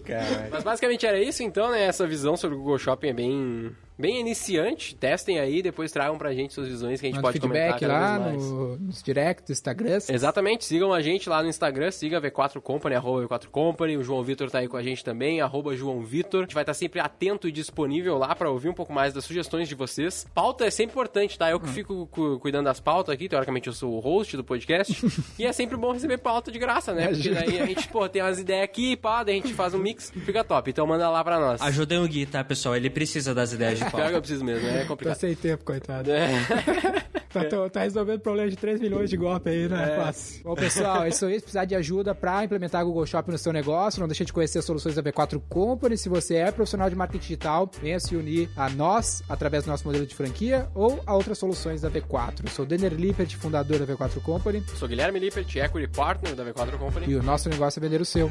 Caralho. 0.05 0.51
Mas 0.51 0.63
basicamente 0.65 1.07
era 1.07 1.19
isso 1.21 1.43
então, 1.43 1.71
né? 1.71 1.85
Essa 1.85 2.07
visão 2.07 2.37
sobre 2.37 2.57
o 2.57 2.59
Google 2.59 2.79
Shopping 2.79 3.09
é 3.09 3.13
bem, 3.15 3.71
bem 3.99 4.21
iniciante. 4.21 4.95
Testem 4.95 5.39
aí, 5.39 5.63
depois 5.63 5.93
tragam 5.93 6.19
pra 6.19 6.33
gente 6.33 6.53
suas 6.55 6.69
visões 6.69 7.01
que 7.01 7.07
a 7.07 7.09
gente 7.11 7.17
Manda 7.17 7.29
pode 7.29 7.41
comentar 7.41 7.79
feedback 7.79 7.81
cada 7.81 7.93
lá 8.19 8.19
vez 8.19 8.37
mais. 8.43 8.51
no, 8.53 8.77
nos 8.79 9.03
directs, 9.03 9.51
Instagrams. 9.51 10.09
Exatamente, 10.11 10.65
sigam 10.65 10.93
a 10.93 11.01
gente 11.03 11.29
lá 11.29 11.43
no 11.43 11.49
Instagram, 11.49 11.91
siga 11.91 12.19
a 12.19 12.21
V4 12.21 12.61
Company, 12.61 12.95
arroba 12.95 13.27
V4 13.27 13.47
Company, 13.49 13.97
o 13.97 14.03
João 14.03 14.23
Vitor 14.23 14.51
tá 14.51 14.59
aí 14.59 14.69
com 14.69 14.77
a 14.77 14.83
gente 14.83 15.05
também, 15.05 15.41
arroba 15.41 15.77
João 15.77 16.01
Vitor. 16.03 16.41
A 16.41 16.45
gente 16.45 16.55
vai 16.55 16.63
estar 16.63 16.75
sempre 16.75 17.01
atento 17.01 17.49
e 17.49 17.53
disponível 17.53 18.19
lá 18.19 18.35
pra 18.35 18.51
ouvir 18.51 18.69
um 18.69 18.75
pouco 18.75 18.93
mais 18.93 19.13
das 19.15 19.25
sugestões 19.25 19.69
de 19.69 19.75
vocês. 19.75 20.27
Pauta 20.35 20.65
é 20.65 20.71
sempre 20.71 20.93
importante, 20.93 21.39
tá? 21.39 21.51
Eu 21.51 21.61
que 21.61 21.69
fico 21.69 22.07
cu- 22.09 22.39
cuidando 22.41 22.65
das 22.65 22.81
pautas 22.81 23.15
aqui, 23.15 23.29
teoricamente 23.29 23.67
eu 23.69 23.73
sou 23.73 23.93
o 23.95 23.99
host 24.01 24.37
do 24.37 24.45
podcast, 24.45 25.05
e 25.39 25.45
é 25.47 25.53
sempre 25.53 25.77
bom 25.77 25.93
receber 25.93 26.19
pauta 26.19 26.51
de 26.51 26.59
graça, 26.59 26.93
né? 26.93 27.09
Porque 27.09 27.31
daí 27.31 27.61
a 27.61 27.67
gente, 27.67 27.89
pô, 27.89 28.09
tem 28.09 28.23
umas 28.23 28.39
ideias 28.39 28.65
aqui, 28.65 28.97
pá, 28.97 29.23
daí 29.23 29.39
a 29.39 29.43
gente 29.43 29.55
faz 29.55 29.75
um 29.75 29.79
mix, 29.79 30.11
fica 30.11 30.43
top. 30.45 30.71
Então 30.71 30.87
manda 30.87 31.09
lá 31.09 31.23
pra 31.25 31.39
nós. 31.39 31.61
Ajudem 31.61 31.99
o 31.99 32.07
Gui, 32.09 32.27
tá, 32.27 32.43
pessoal? 32.45 32.77
Ele 32.77 32.89
precisa 32.91 33.35
das 33.35 33.53
ideias 33.53 33.82
de 33.85 33.91
Pior 33.91 34.09
que 34.11 34.15
eu 34.17 34.21
preciso 34.21 34.45
mesmo, 34.45 34.69
é 34.69 34.81
Tá 34.81 34.87
complicado. 34.87 35.17
sem 35.19 35.35
tempo, 35.35 35.65
coitado. 35.65 36.11
É. 36.11 36.29
Tá, 37.33 37.43
tá- 37.47 37.71
tá 37.71 37.81
resolvendo 37.81 38.21
problema 38.21 38.51
de 38.51 38.57
3 38.57 38.79
milhões 38.79 39.09
de 39.09 39.17
golpe 39.17 39.49
aí, 39.49 39.67
né? 39.67 39.97
Fácil. 39.97 40.43
Bom, 40.45 40.55
pessoal, 40.55 41.05
é 41.05 41.09
isso 41.09 41.25
aí. 41.25 41.37
Se 41.37 41.41
precisar 41.41 41.65
de 41.65 41.75
ajuda 41.75 42.15
pra 42.15 42.45
implementar 42.45 42.85
Google 42.85 43.07
Shopping 43.07 43.33
no 43.33 43.39
seu 43.39 43.55
negócio, 43.55 44.01
não 44.01 44.07
deixe 44.07 44.23
de 44.23 44.31
conhecer 44.35 44.59
as 44.59 44.67
soluções 44.67 44.95
da 44.97 45.03
V4 45.03 45.41
Company. 45.49 45.97
Se 45.97 46.11
você 46.11 46.35
é 46.35 46.53
profissional 46.53 46.91
de 46.91 46.95
marketing 46.95 47.23
digital, 47.23 47.71
venha 47.81 47.99
se 47.99 48.15
unir 48.15 48.51
a 48.55 48.69
nós 48.69 49.23
através 49.31 49.65
do 49.65 49.71
nosso 49.71 49.87
modelo 49.87 50.05
de 50.05 50.15
franquia 50.15 50.69
ou 50.75 51.03
a 51.07 51.15
outras 51.17 51.39
soluções 51.39 51.81
da 51.81 51.91
V4. 51.91 52.41
Eu 52.45 52.51
sou 52.51 52.67
o 52.67 52.69
Denner 52.69 52.93
Lippert, 52.93 53.35
fundador 53.39 53.79
da 53.79 53.87
V4 53.87 54.21
Company, 54.21 54.63
Sou 54.77 54.87
Guilherme 54.87 55.19
Lippert, 55.19 55.57
Equity 55.57 55.89
Partner 55.89 56.35
da 56.35 56.45
V4 56.45 56.77
Company. 56.77 57.07
e 57.11 57.17
o 57.17 57.23
nosso 57.23 57.49
negócio 57.49 57.79
é 57.79 57.81
vender 57.81 58.03
o 58.03 58.05
seu. 58.05 58.31